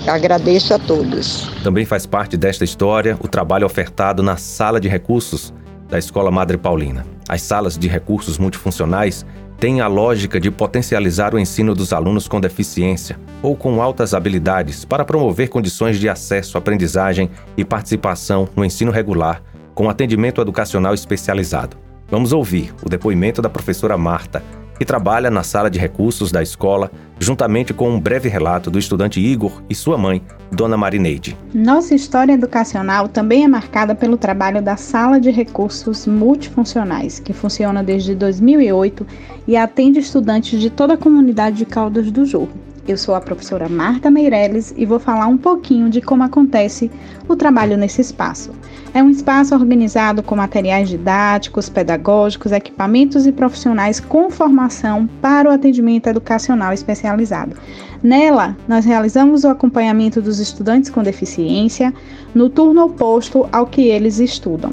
Agradeço 0.06 0.74
a 0.74 0.78
todos. 0.78 1.50
Também 1.64 1.86
faz 1.86 2.04
parte 2.04 2.36
desta 2.36 2.64
história 2.64 3.16
o 3.18 3.26
trabalho 3.26 3.64
ofertado 3.64 4.22
na 4.22 4.36
sala 4.36 4.78
de 4.78 4.88
recursos 4.88 5.54
da 5.88 5.98
Escola 5.98 6.30
Madre 6.30 6.58
Paulina. 6.58 7.06
As 7.26 7.40
salas 7.40 7.78
de 7.78 7.88
recursos 7.88 8.36
multifuncionais 8.36 9.24
têm 9.58 9.80
a 9.80 9.86
lógica 9.86 10.38
de 10.38 10.50
potencializar 10.50 11.34
o 11.34 11.38
ensino 11.38 11.74
dos 11.74 11.94
alunos 11.94 12.28
com 12.28 12.38
deficiência 12.38 13.18
ou 13.42 13.56
com 13.56 13.80
altas 13.80 14.12
habilidades 14.12 14.84
para 14.84 15.04
promover 15.04 15.48
condições 15.48 15.98
de 15.98 16.10
acesso, 16.10 16.58
aprendizagem 16.58 17.30
e 17.56 17.64
participação 17.64 18.46
no 18.54 18.66
ensino 18.66 18.92
regular 18.92 19.42
com 19.74 19.88
atendimento 19.88 20.42
educacional 20.42 20.92
especializado. 20.92 21.78
Vamos 22.10 22.32
ouvir 22.32 22.74
o 22.84 22.88
depoimento 22.88 23.40
da 23.40 23.48
professora 23.48 23.96
Marta, 23.96 24.42
que 24.80 24.84
trabalha 24.86 25.30
na 25.30 25.42
sala 25.42 25.70
de 25.70 25.78
recursos 25.78 26.32
da 26.32 26.42
escola, 26.42 26.90
juntamente 27.18 27.74
com 27.74 27.90
um 27.90 28.00
breve 28.00 28.30
relato 28.30 28.70
do 28.70 28.78
estudante 28.78 29.20
Igor 29.20 29.60
e 29.68 29.74
sua 29.74 29.98
mãe, 29.98 30.22
Dona 30.50 30.74
Marineide. 30.74 31.36
Nossa 31.52 31.94
história 31.94 32.32
educacional 32.32 33.06
também 33.06 33.44
é 33.44 33.46
marcada 33.46 33.94
pelo 33.94 34.16
trabalho 34.16 34.62
da 34.62 34.78
Sala 34.78 35.20
de 35.20 35.30
Recursos 35.30 36.06
Multifuncionais, 36.06 37.20
que 37.20 37.34
funciona 37.34 37.82
desde 37.82 38.14
2008 38.14 39.06
e 39.46 39.54
atende 39.54 39.98
estudantes 39.98 40.58
de 40.58 40.70
toda 40.70 40.94
a 40.94 40.96
comunidade 40.96 41.58
de 41.58 41.66
Caldas 41.66 42.10
do 42.10 42.24
Jorro. 42.24 42.69
Eu 42.88 42.96
sou 42.96 43.14
a 43.14 43.20
professora 43.20 43.68
Marta 43.68 44.10
Meirelles 44.10 44.74
e 44.76 44.86
vou 44.86 44.98
falar 44.98 45.26
um 45.26 45.36
pouquinho 45.36 45.90
de 45.90 46.00
como 46.00 46.22
acontece 46.22 46.90
o 47.28 47.36
trabalho 47.36 47.76
nesse 47.76 48.00
espaço. 48.00 48.50
É 48.94 49.02
um 49.02 49.10
espaço 49.10 49.54
organizado 49.54 50.22
com 50.22 50.34
materiais 50.34 50.88
didáticos, 50.88 51.68
pedagógicos, 51.68 52.52
equipamentos 52.52 53.26
e 53.26 53.32
profissionais 53.32 54.00
com 54.00 54.30
formação 54.30 55.08
para 55.20 55.48
o 55.48 55.52
atendimento 55.52 56.08
educacional 56.08 56.72
especializado. 56.72 57.54
Nela, 58.02 58.56
nós 58.66 58.84
realizamos 58.84 59.44
o 59.44 59.48
acompanhamento 59.48 60.22
dos 60.22 60.40
estudantes 60.40 60.90
com 60.90 61.02
deficiência 61.02 61.94
no 62.34 62.48
turno 62.48 62.84
oposto 62.84 63.48
ao 63.52 63.66
que 63.66 63.82
eles 63.82 64.18
estudam. 64.18 64.72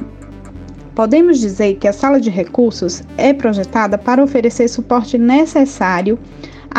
Podemos 0.95 1.39
dizer 1.39 1.75
que 1.75 1.87
a 1.87 1.93
sala 1.93 2.19
de 2.19 2.31
recursos 2.31 3.03
é 3.17 3.31
projetada 3.31 3.99
para 3.99 4.23
oferecer 4.23 4.67
suporte 4.67 5.15
necessário 5.15 6.17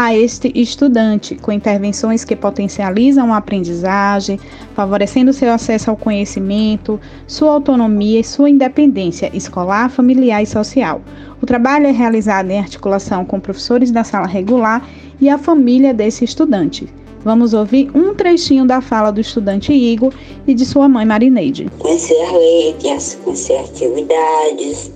a 0.00 0.14
este 0.14 0.52
estudante, 0.54 1.34
com 1.34 1.50
intervenções 1.50 2.24
que 2.24 2.36
potencializam 2.36 3.34
a 3.34 3.38
aprendizagem, 3.38 4.38
favorecendo 4.72 5.32
seu 5.32 5.52
acesso 5.52 5.90
ao 5.90 5.96
conhecimento, 5.96 7.00
sua 7.26 7.50
autonomia 7.50 8.20
e 8.20 8.24
sua 8.24 8.48
independência 8.48 9.28
escolar, 9.36 9.90
familiar 9.90 10.40
e 10.40 10.46
social. 10.46 11.02
O 11.42 11.46
trabalho 11.46 11.88
é 11.88 11.90
realizado 11.90 12.48
em 12.48 12.60
articulação 12.60 13.24
com 13.24 13.40
professores 13.40 13.90
da 13.90 14.04
sala 14.04 14.28
regular 14.28 14.88
e 15.20 15.28
a 15.28 15.36
família 15.36 15.92
desse 15.92 16.24
estudante. 16.24 16.86
Vamos 17.24 17.52
ouvir 17.52 17.90
um 17.92 18.14
trechinho 18.14 18.64
da 18.64 18.80
fala 18.80 19.10
do 19.10 19.20
estudante 19.20 19.72
Igor 19.72 20.12
e 20.46 20.54
de 20.54 20.64
sua 20.64 20.88
mãe 20.88 21.04
Marineide. 21.04 21.68
Conhecer 21.76 22.14
letras, 22.30 23.18
conhecer 23.24 23.58
atividades, 23.58 24.92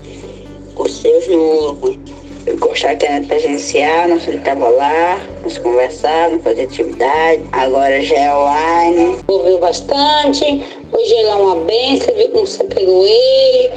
os 0.76 0.92
seus 0.92 1.26
números, 1.26 1.98
eu 2.46 2.56
gostava 2.58 2.96
que 2.96 3.06
era 3.06 3.24
presencial, 3.24 4.08
nós 4.08 4.26
estava 4.26 4.68
lá, 4.68 5.20
nós 5.42 5.58
conversávamos, 5.58 6.42
fazia 6.42 6.64
atividade. 6.64 7.42
Agora 7.52 8.02
já 8.02 8.16
é 8.16 8.34
online. 8.34 9.18
Ouviu 9.28 9.58
bastante. 9.58 10.44
Hoje 10.92 11.14
ele 11.14 11.28
é 11.28 11.34
uma 11.34 11.56
benção, 11.64 12.14
viu 12.14 12.28
como 12.30 12.46
você 12.46 12.64
pegou 12.64 13.06
ele. 13.06 13.70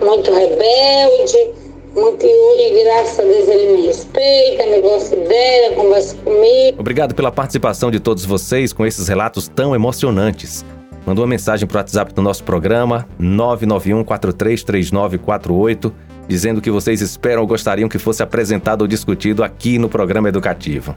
Muito 0.00 0.32
rebelde. 0.32 1.66
Muito 1.94 2.26
hoje, 2.26 2.84
graças 2.84 3.18
a 3.18 3.22
Deus, 3.22 3.48
ele 3.48 3.76
me 3.76 3.86
respeita, 3.86 4.66
me 4.66 4.82
considera, 4.82 5.74
conversa 5.74 6.14
comigo. 6.16 6.78
Obrigado 6.78 7.14
pela 7.14 7.32
participação 7.32 7.90
de 7.90 7.98
todos 7.98 8.26
vocês 8.26 8.70
com 8.70 8.84
esses 8.84 9.08
relatos 9.08 9.48
tão 9.48 9.74
emocionantes. 9.74 10.62
Mandou 11.06 11.24
uma 11.24 11.30
mensagem 11.30 11.66
para 11.66 11.76
o 11.76 11.78
WhatsApp 11.78 12.12
do 12.12 12.20
nosso 12.20 12.44
programa, 12.44 13.08
991 13.18 14.04
433948 14.04 15.94
dizendo 16.28 16.60
que 16.60 16.70
vocês 16.70 17.00
esperam 17.00 17.42
ou 17.42 17.48
gostariam 17.48 17.88
que 17.88 17.98
fosse 17.98 18.22
apresentado 18.22 18.82
ou 18.82 18.88
discutido 18.88 19.44
aqui 19.44 19.78
no 19.78 19.88
programa 19.88 20.28
educativo. 20.28 20.96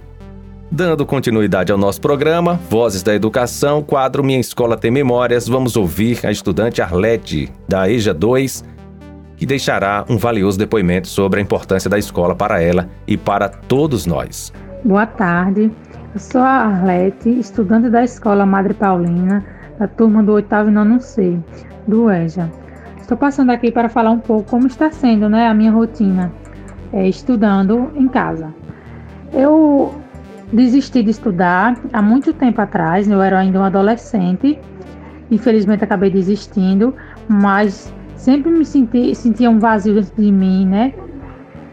Dando 0.72 1.04
continuidade 1.04 1.72
ao 1.72 1.78
nosso 1.80 2.00
programa, 2.00 2.60
Vozes 2.70 3.02
da 3.02 3.16
Educação, 3.16 3.82
quadro 3.82 4.24
Minha 4.24 4.40
Escola 4.40 4.78
Tem 4.78 4.92
Memórias, 4.92 5.48
vamos 5.48 5.76
ouvir 5.76 6.20
a 6.24 6.32
estudante 6.32 6.80
Arlete, 6.80 7.52
da 7.68 7.90
EJA 7.90 8.14
2, 8.14 8.64
que 9.36 9.48
deixará 9.48 10.06
um 10.08 10.16
valioso 10.16 10.60
depoimento 10.60 11.08
sobre 11.08 11.40
a 11.40 11.42
importância 11.42 11.90
da 11.90 11.98
escola 11.98 12.36
para 12.36 12.62
ela 12.62 12.88
e 13.08 13.18
para 13.18 13.50
todos 13.50 14.06
nós. 14.06 14.54
Boa 14.86 15.08
tarde, 15.08 15.72
eu 16.14 16.20
sou 16.20 16.42
a 16.42 16.66
Arlete, 16.66 17.30
estudante 17.30 17.90
da 17.90 18.04
Escola 18.04 18.46
Madre 18.46 18.76
Paulina, 18.76 19.44
da 19.80 19.88
turma 19.88 20.22
do 20.22 20.34
8 20.34 20.54
e 20.54 20.72
9 20.72 21.00
C, 21.00 21.40
do 21.88 22.12
EJA. 22.12 22.48
Estou 23.10 23.18
passando 23.18 23.50
aqui 23.50 23.72
para 23.72 23.90
falar 23.90 24.12
um 24.12 24.20
pouco 24.20 24.52
como 24.52 24.68
está 24.68 24.92
sendo 24.92 25.28
né, 25.28 25.48
a 25.48 25.54
minha 25.56 25.72
rotina 25.72 26.32
é, 26.94 27.10
estudando 27.10 27.90
em 27.96 28.08
casa. 28.08 28.54
Eu 29.34 29.96
desisti 30.54 31.02
de 31.02 31.10
estudar 31.10 31.76
há 31.92 32.04
muito 32.04 32.32
tempo 32.34 32.62
atrás, 32.62 33.10
eu 33.10 33.20
era 33.20 33.40
ainda 33.40 33.60
um 33.60 33.64
adolescente, 33.64 34.60
infelizmente 35.32 35.84
acabei 35.84 36.12
desistindo, 36.12 36.94
mas 37.28 37.92
sempre 38.16 38.52
me 38.52 38.64
senti, 38.64 39.16
sentia 39.16 39.50
um 39.50 39.58
vazio 39.58 39.96
dentro 39.96 40.22
de 40.22 40.32
mim, 40.32 40.68
né? 40.68 40.94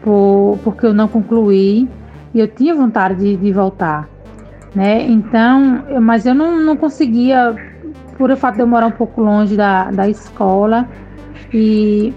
Por, 0.01 0.57
porque 0.63 0.87
eu 0.87 0.93
não 0.95 1.07
concluí 1.07 1.87
e 2.33 2.39
eu 2.39 2.47
tinha 2.47 2.73
vontade 2.73 3.13
de, 3.19 3.37
de 3.37 3.51
voltar, 3.53 4.09
né? 4.73 5.03
Então, 5.03 5.83
mas 6.01 6.25
eu 6.25 6.33
não, 6.33 6.59
não 6.59 6.75
conseguia, 6.75 7.55
por 8.17 8.31
o 8.31 8.35
fato 8.35 8.55
de 8.55 8.61
eu 8.61 8.67
morar 8.67 8.87
um 8.87 8.91
pouco 8.91 9.21
longe 9.21 9.55
da, 9.55 9.91
da 9.91 10.09
escola, 10.09 10.89
e, 11.53 12.13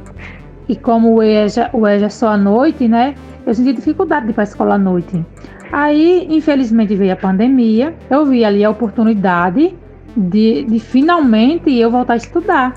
e 0.68 0.76
como 0.76 1.14
o 1.14 1.22
EJA, 1.22 1.70
o 1.72 1.86
EJA 1.86 2.06
é 2.06 2.08
só 2.08 2.28
à 2.28 2.36
noite, 2.36 2.88
né? 2.88 3.14
Eu 3.46 3.54
senti 3.54 3.72
dificuldade 3.72 4.26
de 4.26 4.32
ir 4.32 4.34
para 4.34 4.42
a 4.42 4.44
escola 4.44 4.74
à 4.74 4.78
noite. 4.78 5.24
Aí, 5.72 6.26
infelizmente, 6.28 6.94
veio 6.96 7.12
a 7.12 7.16
pandemia. 7.16 7.94
Eu 8.10 8.26
vi 8.26 8.44
ali 8.44 8.64
a 8.64 8.70
oportunidade 8.70 9.74
de, 10.16 10.64
de 10.64 10.78
finalmente 10.80 11.72
eu 11.72 11.90
voltar 11.90 12.14
a 12.14 12.16
estudar. 12.16 12.74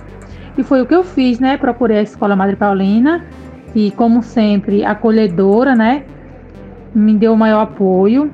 E 0.57 0.63
foi 0.63 0.81
o 0.81 0.85
que 0.85 0.93
eu 0.93 1.03
fiz, 1.03 1.39
né? 1.39 1.57
Procurei 1.57 1.97
a 1.97 2.01
Escola 2.03 2.35
Madre 2.35 2.55
Paulina, 2.55 3.25
e 3.73 3.89
como 3.91 4.21
sempre, 4.21 4.85
acolhedora, 4.85 5.75
né? 5.75 6.03
Me 6.93 7.15
deu 7.15 7.33
o 7.33 7.37
maior 7.37 7.61
apoio. 7.61 8.31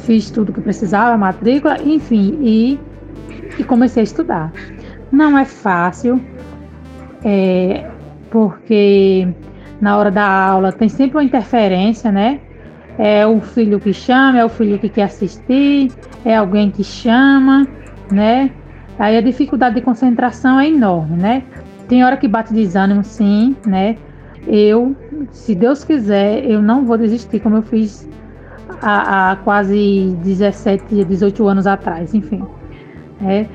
Fiz 0.00 0.30
tudo 0.30 0.52
que 0.52 0.60
precisava, 0.60 1.16
matrícula, 1.16 1.80
enfim, 1.82 2.38
e, 2.42 2.80
e 3.58 3.64
comecei 3.64 4.00
a 4.00 4.04
estudar. 4.04 4.52
Não 5.10 5.38
é 5.38 5.44
fácil, 5.44 6.20
é, 7.24 7.88
porque 8.30 9.26
na 9.80 9.96
hora 9.96 10.10
da 10.10 10.26
aula 10.26 10.72
tem 10.72 10.88
sempre 10.88 11.16
uma 11.16 11.24
interferência, 11.24 12.12
né? 12.12 12.40
É 12.98 13.26
o 13.26 13.40
filho 13.40 13.80
que 13.80 13.92
chama, 13.92 14.38
é 14.38 14.44
o 14.44 14.48
filho 14.48 14.78
que 14.78 14.88
quer 14.88 15.04
assistir, 15.04 15.90
é 16.24 16.36
alguém 16.36 16.70
que 16.70 16.84
chama, 16.84 17.66
né? 18.10 18.50
Aí 18.98 19.16
a 19.16 19.20
dificuldade 19.20 19.74
de 19.74 19.80
concentração 19.80 20.60
é 20.60 20.68
enorme, 20.68 21.16
né? 21.16 21.42
Tem 21.88 22.04
hora 22.04 22.16
que 22.16 22.28
bate 22.28 22.52
desânimo, 22.52 23.02
sim, 23.02 23.56
né? 23.66 23.96
Eu, 24.46 24.94
se 25.30 25.54
Deus 25.54 25.82
quiser, 25.82 26.44
eu 26.44 26.62
não 26.62 26.84
vou 26.84 26.96
desistir 26.96 27.40
como 27.40 27.56
eu 27.56 27.62
fiz 27.62 28.08
há, 28.80 29.32
há 29.32 29.36
quase 29.36 30.16
17, 30.22 31.04
18 31.04 31.48
anos 31.48 31.66
atrás, 31.66 32.14
enfim. 32.14 32.44
É, 33.22 33.46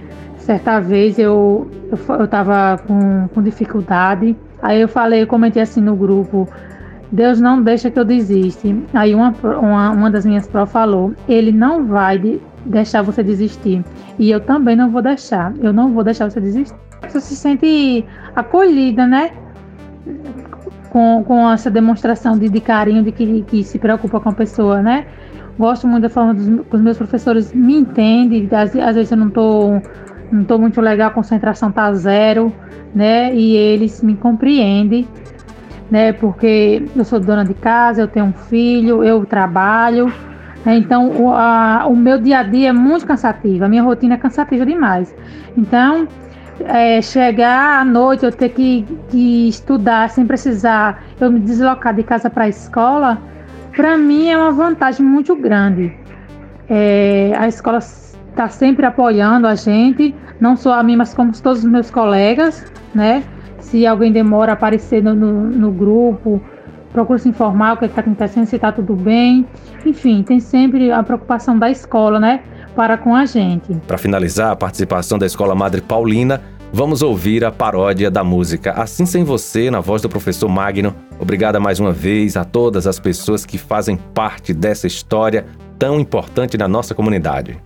Certa 0.50 0.80
vez 0.80 1.20
eu, 1.20 1.70
eu, 1.92 2.16
eu 2.16 2.28
tava 2.28 2.82
com, 2.88 3.28
com 3.28 3.40
dificuldade, 3.40 4.36
aí 4.64 4.82
eu 4.82 4.88
falei, 4.88 5.22
eu 5.22 5.28
comentei 5.28 5.62
assim 5.62 5.80
no 5.80 5.96
grupo, 5.96 6.50
Deus 7.12 7.40
não 7.40 7.62
deixa 7.62 7.92
que 7.92 8.00
eu 8.00 8.04
desista. 8.04 8.68
Aí 8.96 9.14
uma, 9.14 9.32
uma, 9.44 9.92
uma 9.92 10.10
das 10.10 10.26
minhas 10.26 10.48
pró 10.48 10.66
falou, 10.66 11.14
ele 11.28 11.52
não 11.52 11.86
vai 11.86 12.18
de, 12.18 12.42
deixar 12.66 13.04
você 13.04 13.22
desistir. 13.22 13.86
E 14.18 14.32
eu 14.32 14.40
também 14.40 14.76
não 14.76 14.90
vou 14.90 15.04
deixar, 15.04 15.54
eu 15.62 15.72
não 15.72 15.94
vou 15.94 16.04
deixar 16.04 16.28
você 16.28 16.42
desistir. 16.42 16.76
Você 17.08 17.22
se 17.22 17.36
sente 17.36 18.04
acolhida, 18.36 19.06
né? 19.06 19.30
Com, 20.90 21.24
com 21.26 21.48
essa 21.52 21.70
demonstração 21.70 22.40
de, 22.40 22.50
de 22.50 22.60
carinho, 22.60 23.04
de 23.04 23.12
que, 23.12 23.44
que 23.44 23.64
se 23.64 23.78
preocupa 23.78 24.20
com 24.20 24.30
a 24.30 24.34
pessoa, 24.34 24.82
né? 24.82 25.06
Gosto 25.60 25.88
muito 25.88 26.02
da 26.02 26.10
forma 26.10 26.34
dos, 26.34 26.48
que 26.66 26.76
os 26.76 26.82
meus 26.82 26.98
professores 26.98 27.54
me 27.54 27.76
entendem, 27.76 28.50
às, 28.52 28.76
às 28.76 28.96
vezes 28.96 29.12
eu 29.12 29.18
não 29.18 29.28
estou 29.28 29.80
não 30.32 30.42
estou 30.42 30.60
muito 30.60 30.80
legal, 30.82 31.10
a 31.10 31.12
concentração 31.12 31.72
tá 31.72 31.92
zero, 31.94 32.54
né? 32.94 33.34
E 33.34 33.56
eles 33.56 34.02
me 34.02 34.16
compreendem, 34.16 35.08
né? 35.90 36.14
Porque 36.14 36.84
eu 36.96 37.04
sou 37.04 37.20
dona 37.20 37.44
de 37.44 37.54
casa, 37.54 38.02
eu 38.02 38.08
tenho 38.08 38.28
um 38.28 38.34
filho, 38.34 39.04
eu 39.04 39.26
trabalho, 39.26 40.12
né? 40.66 40.76
então 40.78 41.10
o, 41.10 41.34
a, 41.34 41.86
o 41.88 41.96
meu 41.96 42.20
dia 42.20 42.40
a 42.40 42.44
dia 42.44 42.70
é 42.70 42.74
muito 42.74 43.06
cansativo, 43.06 43.64
a 43.66 43.70
minha 43.70 43.84
rotina 43.84 44.16
é 44.16 44.18
cansativa 44.18 44.66
demais. 44.66 45.14
Então, 45.58 46.08
é, 46.66 47.02
chegar 47.02 47.82
à 47.82 47.86
noite, 47.86 48.26
eu 48.26 48.32
ter 48.32 48.50
que, 48.50 48.86
que 49.10 49.48
estudar 49.48 50.10
sem 50.10 50.26
precisar 50.26 51.04
eu 51.20 51.32
me 51.32 51.40
deslocar 51.40 51.94
de 51.94 52.04
casa 52.04 52.30
para 52.30 52.46
a 52.46 52.50
escola, 52.50 53.18
para 53.76 53.98
mim 53.98 54.30
é 54.30 54.38
uma 54.38 54.52
vantagem 54.52 55.06
muito 55.06 55.36
grande. 55.36 55.94
É, 56.70 57.34
a 57.38 57.48
escola 57.48 57.80
está 58.40 58.48
sempre 58.48 58.86
apoiando 58.86 59.46
a 59.46 59.54
gente, 59.54 60.16
não 60.40 60.56
só 60.56 60.80
a 60.80 60.82
mim, 60.82 60.96
mas 60.96 61.14
como 61.14 61.34
todos 61.34 61.60
os 61.60 61.70
meus 61.70 61.92
colegas, 61.92 62.66
né? 62.96 63.22
Se 63.60 63.86
alguém 63.86 64.14
demora 64.14 64.54
a 64.54 64.54
aparecer 64.54 65.04
no, 65.04 65.14
no, 65.14 65.34
no 65.50 65.72
grupo, 65.72 66.42
procura 66.94 67.20
se 67.20 67.28
informar 67.28 67.74
o 67.74 67.78
que 67.78 67.86
está 67.86 68.00
acontecendo, 68.00 68.46
se 68.46 68.56
está 68.56 68.72
tudo 68.72 68.96
bem. 68.96 69.46
Enfim, 69.86 70.24
tem 70.24 70.40
sempre 70.40 70.90
a 70.90 71.04
preocupação 71.04 71.60
da 71.60 71.70
escola, 71.70 72.18
né? 72.18 72.42
Para 72.78 72.98
com 72.98 73.14
a 73.14 73.26
gente. 73.26 73.74
Para 73.86 73.98
finalizar 73.98 74.52
a 74.52 74.56
participação 74.56 75.20
da 75.20 75.26
Escola 75.26 75.54
Madre 75.54 75.82
Paulina, 75.82 76.42
vamos 76.72 77.02
ouvir 77.02 77.44
a 77.44 77.52
paródia 77.52 78.10
da 78.10 78.24
música 78.24 78.72
Assim 78.72 79.06
Sem 79.06 79.26
Você, 79.26 79.70
na 79.70 79.82
voz 79.82 80.02
do 80.02 80.08
professor 80.08 80.48
Magno. 80.48 80.96
Obrigada 81.20 81.60
mais 81.60 81.78
uma 81.78 81.92
vez 81.92 82.38
a 82.38 82.46
todas 82.46 82.88
as 82.88 83.00
pessoas 83.00 83.46
que 83.46 83.58
fazem 83.58 83.98
parte 83.98 84.54
dessa 84.54 84.88
história 84.88 85.46
tão 85.78 86.00
importante 86.00 86.58
na 86.58 86.70
nossa 86.70 86.96
comunidade. 86.96 87.60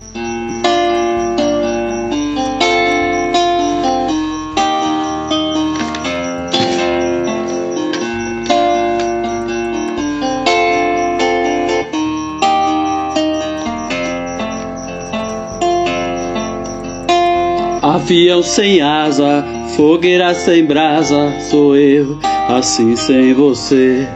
Avião 17.93 18.41
sem 18.41 18.81
asa, 18.81 19.45
fogueira 19.75 20.33
sem 20.33 20.65
brasa, 20.65 21.31
sou 21.51 21.77
eu, 21.77 22.17
assim 22.49 22.95
sem 22.95 23.35
você. 23.35 24.07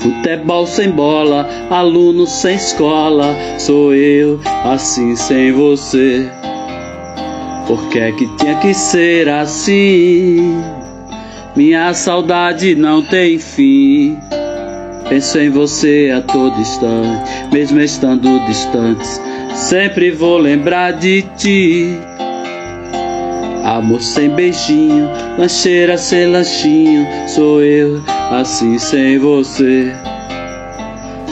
Futebol 0.00 0.66
sem 0.66 0.90
bola, 0.90 1.48
aluno 1.70 2.26
sem 2.26 2.56
escola, 2.56 3.32
sou 3.60 3.94
eu, 3.94 4.40
assim 4.64 5.14
sem 5.14 5.52
você. 5.52 6.28
Por 7.68 7.88
que 7.90 8.00
é 8.00 8.10
que 8.10 8.26
tinha 8.38 8.56
que 8.56 8.74
ser 8.74 9.28
assim? 9.28 10.60
Minha 11.54 11.94
saudade 11.94 12.74
não 12.74 13.02
tem 13.02 13.38
fim. 13.38 14.18
Penso 15.08 15.38
em 15.38 15.50
você 15.50 16.12
a 16.12 16.20
todo 16.22 16.60
instante, 16.60 17.30
mesmo 17.52 17.80
estando 17.80 18.44
distantes. 18.46 19.22
Sempre 19.54 20.10
vou 20.10 20.38
lembrar 20.38 20.90
de 20.90 21.22
ti. 21.36 21.96
Amor 23.76 24.00
sem 24.00 24.30
beijinho, 24.30 25.10
lancheira 25.36 25.98
sem 25.98 26.28
lanchinho, 26.28 27.06
sou 27.28 27.62
eu 27.62 28.02
assim 28.30 28.78
sem 28.78 29.18
você. 29.18 29.92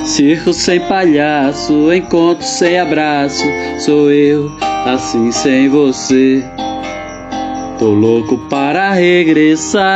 Circo 0.04 0.52
sem 0.52 0.78
palhaço, 0.80 1.90
encontro 1.90 2.44
sem 2.44 2.78
abraço, 2.78 3.42
sou 3.78 4.10
eu 4.10 4.52
assim 4.84 5.32
sem 5.32 5.70
você. 5.70 6.44
Tô 7.78 7.86
louco 7.86 8.36
para 8.50 8.92
regressar 8.92 9.90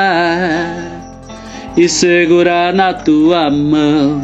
e 1.76 1.86
segurar 1.86 2.72
na 2.72 2.94
tua 2.94 3.50
mão, 3.50 4.22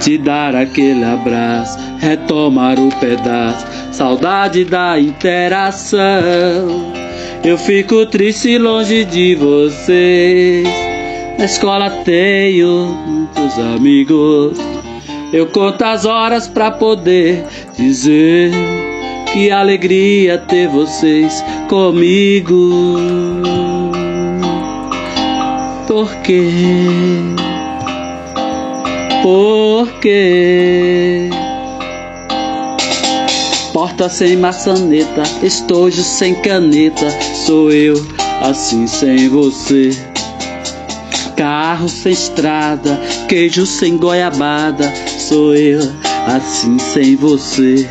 te 0.00 0.18
dar 0.18 0.54
aquele 0.54 1.02
abraço, 1.02 1.78
retomar 1.98 2.78
o 2.78 2.90
pedaço 3.00 3.83
saudade 3.94 4.64
da 4.64 4.98
interação. 4.98 5.98
Eu 7.44 7.56
fico 7.56 8.04
triste 8.06 8.58
longe 8.58 9.04
de 9.04 9.36
vocês. 9.36 10.68
Na 11.38 11.44
escola 11.44 11.90
tenho 12.04 12.86
muitos 13.06 13.56
amigos. 13.58 14.58
Eu 15.32 15.46
conto 15.46 15.82
as 15.82 16.04
horas 16.04 16.48
pra 16.48 16.72
poder 16.72 17.44
dizer 17.78 18.50
que 19.32 19.50
alegria 19.50 20.38
ter 20.38 20.68
vocês 20.68 21.44
comigo. 21.68 22.96
Por 25.86 26.12
quê? 26.16 26.50
Por 29.22 29.88
quê? 30.00 31.30
Porta 33.74 34.08
sem 34.08 34.36
maçaneta, 34.36 35.24
estojo 35.42 36.00
sem 36.00 36.32
caneta, 36.36 37.10
sou 37.44 37.72
eu 37.72 37.96
assim 38.40 38.86
sem 38.86 39.28
você. 39.28 39.90
Carro 41.36 41.88
sem 41.88 42.12
estrada, 42.12 42.96
queijo 43.28 43.66
sem 43.66 43.96
goiabada, 43.96 44.94
sou 45.18 45.56
eu 45.56 45.80
assim 46.28 46.78
sem 46.78 47.16
você. 47.16 47.90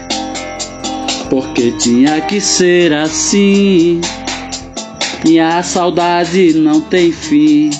Porque 1.29 1.71
tinha 1.71 2.21
que 2.21 2.39
ser 2.39 2.93
assim. 2.93 3.99
Minha 5.25 5.61
saudade 5.63 6.53
não 6.53 6.79
tem 6.79 7.11
fim. 7.11 7.71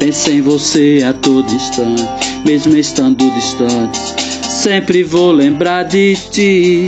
Penso 0.00 0.32
em 0.32 0.42
você 0.42 1.06
a 1.08 1.12
todo 1.12 1.48
instante, 1.54 2.02
mesmo 2.44 2.76
estando 2.76 3.30
distante 3.30 4.13
sempre 4.64 5.04
vou 5.04 5.30
lembrar 5.30 5.82
de 5.82 6.16
ti. 6.30 6.86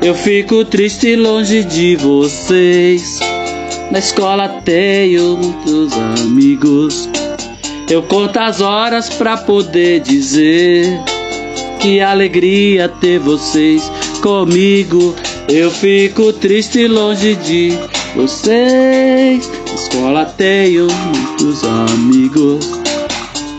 Eu 0.00 0.14
fico 0.14 0.64
triste 0.64 1.14
longe 1.14 1.62
de 1.62 1.94
vocês. 1.96 3.20
Na 3.90 3.98
escola 3.98 4.48
tenho 4.64 5.36
muitos 5.36 5.92
amigos. 6.22 7.06
Eu 7.90 8.02
conto 8.04 8.38
as 8.38 8.62
horas 8.62 9.10
pra 9.10 9.36
poder 9.36 10.00
dizer 10.00 10.86
que 11.80 12.00
alegria 12.00 12.88
ter 12.88 13.18
vocês 13.18 13.92
comigo. 14.22 15.14
Eu 15.50 15.70
fico 15.70 16.32
triste 16.32 16.86
longe 16.86 17.34
de 17.34 17.78
vocês. 18.16 19.50
Na 19.68 19.74
escola 19.74 20.24
tenho 20.24 20.86
muitos 20.88 21.62
amigos. 21.62 22.89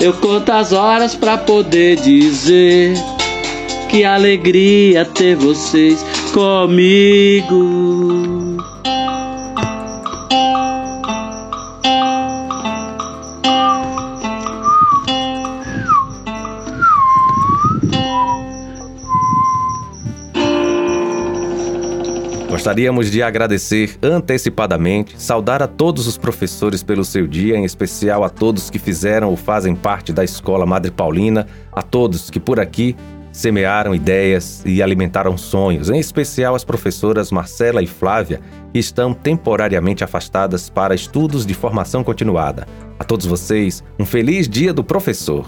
Eu 0.01 0.13
conto 0.13 0.51
as 0.51 0.73
horas 0.73 1.13
pra 1.13 1.37
poder 1.37 1.95
dizer 1.97 2.95
que 3.87 4.03
alegria 4.03 5.05
ter 5.05 5.35
vocês 5.35 6.03
comigo. 6.33 8.30
Gostaríamos 22.61 23.09
de 23.09 23.23
agradecer 23.23 23.97
antecipadamente, 24.03 25.19
saudar 25.19 25.63
a 25.63 25.67
todos 25.67 26.05
os 26.05 26.15
professores 26.15 26.83
pelo 26.83 27.03
seu 27.03 27.25
dia, 27.25 27.57
em 27.57 27.65
especial 27.65 28.23
a 28.23 28.29
todos 28.29 28.69
que 28.69 28.77
fizeram 28.77 29.31
ou 29.31 29.35
fazem 29.35 29.75
parte 29.75 30.13
da 30.13 30.23
Escola 30.23 30.63
Madre 30.63 30.91
Paulina, 30.91 31.47
a 31.71 31.81
todos 31.81 32.29
que 32.29 32.39
por 32.39 32.59
aqui 32.59 32.95
semearam 33.31 33.95
ideias 33.95 34.61
e 34.63 34.79
alimentaram 34.79 35.39
sonhos, 35.39 35.89
em 35.89 35.97
especial 35.97 36.53
as 36.53 36.63
professoras 36.63 37.31
Marcela 37.31 37.81
e 37.81 37.87
Flávia, 37.87 38.39
que 38.71 38.77
estão 38.77 39.11
temporariamente 39.11 40.03
afastadas 40.03 40.69
para 40.69 40.93
estudos 40.93 41.47
de 41.47 41.55
formação 41.55 42.03
continuada. 42.03 42.67
A 42.99 43.03
todos 43.03 43.25
vocês, 43.25 43.83
um 43.97 44.05
feliz 44.05 44.47
dia 44.47 44.71
do 44.71 44.83
professor. 44.83 45.47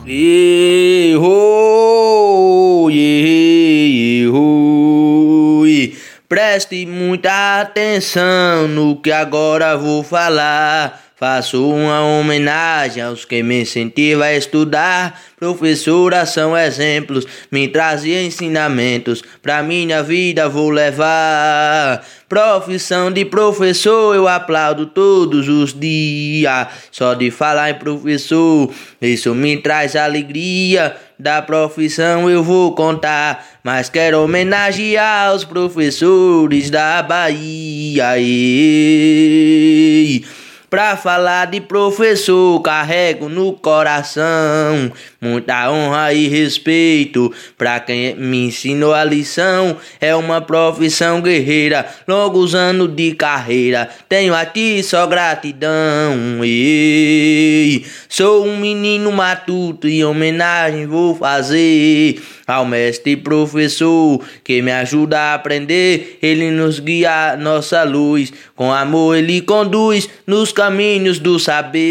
Preste 6.33 6.83
muita 6.87 7.61
atenção 7.61 8.67
no 8.67 8.95
que 8.95 9.11
agora 9.11 9.77
vou 9.77 10.01
falar. 10.03 11.02
Faço 11.23 11.65
uma 11.65 12.03
homenagem 12.03 13.01
aos 13.01 13.23
que 13.23 13.41
me 13.41 13.61
incentivam 13.61 14.25
a 14.25 14.33
estudar. 14.33 15.21
Professoras 15.39 16.31
são 16.31 16.57
exemplos, 16.57 17.25
me 17.49 17.69
trazem 17.69 18.25
ensinamentos. 18.27 19.23
Pra 19.41 19.63
minha 19.63 20.03
vida 20.03 20.49
vou 20.49 20.69
levar. 20.69 22.05
Profissão 22.27 23.09
de 23.09 23.23
professor 23.23 24.13
eu 24.13 24.27
aplaudo 24.27 24.87
todos 24.87 25.47
os 25.47 25.73
dias. 25.73 26.67
Só 26.91 27.13
de 27.13 27.31
falar 27.31 27.69
em 27.69 27.75
professor, 27.75 28.69
isso 29.01 29.33
me 29.33 29.55
traz 29.55 29.95
alegria. 29.95 30.97
Da 31.17 31.41
profissão 31.41 32.29
eu 32.29 32.43
vou 32.43 32.75
contar, 32.75 33.59
mas 33.63 33.87
quero 33.87 34.21
homenagear 34.21 35.33
os 35.33 35.45
professores 35.45 36.69
da 36.69 37.01
Bahia. 37.01 38.19
Ei. 38.19 39.03
Pra 40.73 40.97
falar 40.97 41.45
de 41.51 41.61
professor, 41.61 42.59
carrego 42.63 43.29
no 43.29 43.53
coração 43.53 44.91
muita 45.23 45.71
honra 45.71 46.13
e 46.13 46.27
respeito 46.27 47.33
pra 47.57 47.79
quem 47.79 48.13
me 48.15 48.47
ensinou 48.47 48.93
a 48.93 49.05
lição. 49.05 49.77
É 50.01 50.13
uma 50.13 50.41
profissão 50.41 51.21
guerreira, 51.21 51.87
longos 52.07 52.53
anos 52.53 52.93
de 52.93 53.13
carreira. 53.15 53.89
Tenho 54.09 54.35
a 54.35 54.45
ti 54.45 54.83
só 54.83 55.07
gratidão. 55.07 56.43
Ei, 56.43 57.85
sou 58.09 58.45
um 58.45 58.57
menino 58.57 59.11
matuto 59.11 59.87
e 59.87 60.03
homenagem 60.03 60.85
vou 60.85 61.15
fazer 61.15 62.21
ao 62.45 62.65
mestre 62.65 63.15
professor 63.15 64.21
que 64.43 64.61
me 64.61 64.71
ajuda 64.71 65.17
a 65.17 65.33
aprender. 65.35 66.19
Ele 66.21 66.51
nos 66.51 66.79
guia 66.79 67.37
nossa 67.37 67.83
luz, 67.83 68.33
com 68.55 68.71
amor 68.71 69.15
ele 69.15 69.41
conduz 69.41 70.09
nos 70.27 70.51
caminhos 70.51 71.19
do 71.19 71.39
saber. 71.39 71.83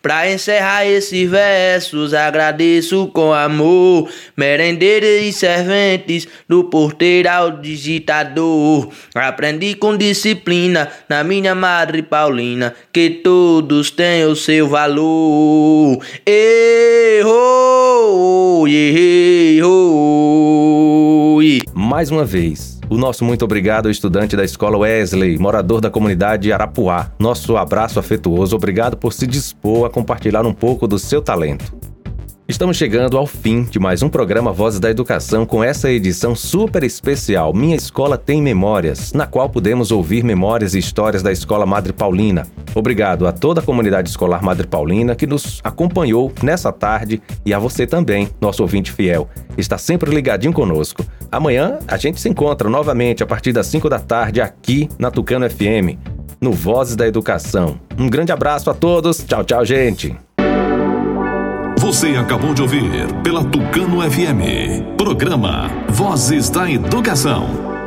Pra 0.00 0.30
encerrar 0.30 0.86
esses 0.86 1.28
versos, 1.28 2.14
agradeço 2.14 3.08
com 3.08 3.32
amor, 3.32 4.08
merendeiros 4.36 5.22
e 5.22 5.32
serventes, 5.32 6.28
do 6.48 6.64
porteiro 6.64 7.28
ao 7.28 7.50
digitador. 7.50 8.88
Aprendi 9.14 9.74
com 9.74 9.96
disciplina 9.96 10.90
na 11.08 11.24
minha 11.24 11.54
madre 11.54 12.02
Paulina, 12.02 12.74
que 12.92 13.10
todos 13.10 13.90
têm 13.90 14.24
o 14.24 14.36
seu 14.36 14.68
valor. 14.68 15.98
Errou. 16.26 17.68
Mais 21.74 22.10
uma 22.10 22.24
vez, 22.24 22.77
o 22.90 22.96
nosso 22.96 23.24
muito 23.24 23.44
obrigado 23.44 23.86
ao 23.86 23.92
estudante 23.92 24.36
da 24.36 24.44
escola 24.44 24.78
Wesley, 24.78 25.38
morador 25.38 25.80
da 25.80 25.90
comunidade 25.90 26.52
Arapuá. 26.52 27.10
Nosso 27.18 27.56
abraço 27.56 27.98
afetuoso, 27.98 28.56
obrigado 28.56 28.96
por 28.96 29.12
se 29.12 29.26
dispor 29.26 29.86
a 29.86 29.90
compartilhar 29.90 30.46
um 30.46 30.52
pouco 30.52 30.86
do 30.86 30.98
seu 30.98 31.20
talento. 31.20 31.72
Estamos 32.48 32.78
chegando 32.78 33.18
ao 33.18 33.26
fim 33.26 33.64
de 33.64 33.78
mais 33.78 34.02
um 34.02 34.08
programa 34.08 34.50
Vozes 34.50 34.80
da 34.80 34.88
Educação 34.88 35.44
com 35.44 35.62
essa 35.62 35.90
edição 35.90 36.34
super 36.34 36.82
especial 36.82 37.52
Minha 37.52 37.76
Escola 37.76 38.16
Tem 38.16 38.40
Memórias, 38.40 39.12
na 39.12 39.26
qual 39.26 39.50
podemos 39.50 39.92
ouvir 39.92 40.24
memórias 40.24 40.74
e 40.74 40.78
histórias 40.78 41.22
da 41.22 41.30
Escola 41.30 41.66
Madre 41.66 41.92
Paulina. 41.92 42.46
Obrigado 42.74 43.26
a 43.26 43.32
toda 43.32 43.60
a 43.60 43.62
comunidade 43.62 44.08
escolar 44.08 44.42
Madre 44.42 44.66
Paulina 44.66 45.14
que 45.14 45.26
nos 45.26 45.60
acompanhou 45.62 46.32
nessa 46.42 46.72
tarde 46.72 47.20
e 47.44 47.52
a 47.52 47.58
você 47.58 47.86
também, 47.86 48.30
nosso 48.40 48.62
ouvinte 48.62 48.92
fiel. 48.92 49.28
Está 49.58 49.76
sempre 49.76 50.10
ligadinho 50.10 50.54
conosco. 50.54 51.04
Amanhã 51.30 51.78
a 51.86 51.98
gente 51.98 52.18
se 52.18 52.30
encontra 52.30 52.70
novamente 52.70 53.22
a 53.22 53.26
partir 53.26 53.52
das 53.52 53.66
5 53.66 53.90
da 53.90 53.98
tarde 53.98 54.40
aqui 54.40 54.88
na 54.98 55.10
Tucano 55.10 55.48
FM, 55.50 55.98
no 56.40 56.52
Vozes 56.52 56.96
da 56.96 57.06
Educação. 57.06 57.78
Um 57.98 58.08
grande 58.08 58.32
abraço 58.32 58.70
a 58.70 58.74
todos. 58.74 59.18
Tchau, 59.18 59.44
tchau, 59.44 59.66
gente. 59.66 60.16
Você 61.88 62.16
acabou 62.16 62.52
de 62.52 62.60
ouvir 62.60 62.84
pela 63.22 63.42
Tucano 63.42 64.02
FM. 64.02 64.98
Programa 64.98 65.70
Vozes 65.88 66.50
da 66.50 66.70
Educação. 66.70 67.77